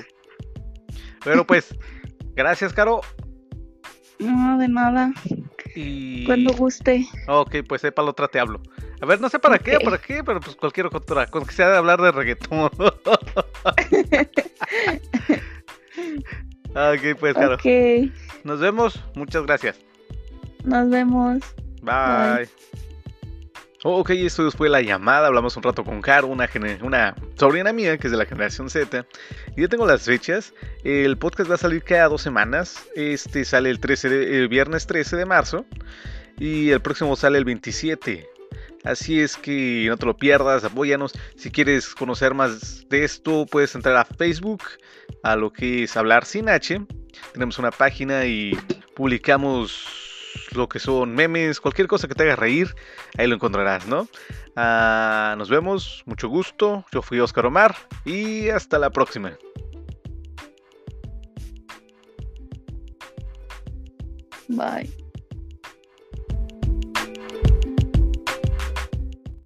Bueno, 1.24 1.46
pues, 1.46 1.76
gracias, 2.36 2.74
Caro. 2.74 3.02
No, 4.20 4.58
de 4.58 4.68
nada. 4.68 5.14
Y... 5.76 6.26
Cuando 6.26 6.54
guste. 6.54 7.08
Ok, 7.28 7.56
pues 7.68 7.82
para 7.82 8.06
la 8.06 8.12
otra 8.12 8.28
te 8.28 8.40
hablo. 8.40 8.62
A 9.02 9.06
ver, 9.06 9.20
no 9.20 9.30
sé 9.30 9.40
para 9.40 9.60
qué, 9.60 9.80
para 9.80 9.98
qué, 9.98 10.24
pero 10.24 10.40
pues 10.40 10.56
cualquier 10.56 10.88
otra, 10.88 11.28
con 11.28 11.46
que 11.46 11.54
sea 11.54 11.70
de 11.70 11.78
hablar 11.78 12.02
de 12.02 12.12
reggaetón. 12.12 12.66
ok, 16.70 17.18
pues 17.20 17.34
claro. 17.34 17.58
Nos 18.44 18.60
vemos, 18.60 19.04
muchas 19.16 19.46
gracias. 19.46 19.80
Nos 20.64 20.90
vemos. 20.90 21.44
Bye. 21.82 22.48
Ok, 23.84 24.10
esto 24.12 24.50
fue 24.52 24.70
la 24.70 24.82
llamada. 24.82 25.28
Hablamos 25.28 25.56
un 25.58 25.64
rato 25.64 25.84
con 25.84 26.02
Caro, 26.02 26.28
una, 26.28 26.50
una 26.82 27.16
sobrina 27.36 27.74
mía 27.74 27.98
que 27.98 28.08
es 28.08 28.12
de 28.12 28.18
la 28.18 28.26
generación 28.26 28.70
Z. 28.70 29.06
Y 29.56 29.62
ya 29.62 29.68
tengo 29.68 29.86
las 29.86 30.04
fechas. 30.04 30.54
El 30.84 31.18
podcast 31.18 31.50
va 31.50 31.56
a 31.56 31.58
salir 31.58 31.84
cada 31.84 32.08
dos 32.08 32.22
semanas. 32.22 32.86
Este 32.96 33.46
sale 33.46 33.70
el, 33.70 33.80
13 33.80 34.38
el 34.40 34.48
viernes 34.48 34.88
13 34.88 35.18
de 35.18 35.26
marzo. 35.26 35.66
Y 36.40 36.72
el 36.72 36.82
próximo 36.82 37.16
sale 37.16 37.38
el 37.38 37.46
27. 37.46 38.28
Así 38.84 39.22
es 39.22 39.38
que 39.38 39.86
no 39.88 39.98
te 39.98 40.06
lo 40.06 40.18
pierdas, 40.18 40.64
apóyanos. 40.64 41.14
Si 41.38 41.52
quieres 41.52 41.96
conocer 41.96 42.34
más 42.34 42.88
de 42.90 43.06
esto, 43.06 43.46
puedes 43.46 43.76
entrar 43.76 43.96
a 43.96 44.04
Facebook, 44.04 44.62
a 45.24 45.38
lo 45.38 45.54
que 45.54 45.84
es 45.84 45.96
Hablar 45.96 46.26
Sin 46.26 46.50
H. 46.50 46.82
Tenemos 47.32 47.60
una 47.60 47.72
página 47.72 48.26
y 48.26 48.52
publicamos 48.94 50.03
lo 50.56 50.68
que 50.68 50.80
son 50.80 51.14
memes, 51.14 51.60
cualquier 51.60 51.88
cosa 51.88 52.08
que 52.08 52.16
te 52.16 52.24
haga 52.24 52.36
reír, 52.36 52.76
ahí 53.18 53.28
lo 53.28 53.36
encontrarás, 53.36 53.88
¿no? 53.88 54.08
Ah, 54.56 55.36
nos 55.38 55.50
vemos, 55.50 56.04
mucho 56.06 56.28
gusto. 56.30 56.86
Yo 56.92 57.02
fui 57.02 57.20
Oscar 57.20 57.46
Omar 57.46 57.76
y 58.06 58.50
hasta 58.50 58.80
la 58.80 58.90
próxima. 58.92 59.38
Bye. 64.48 65.03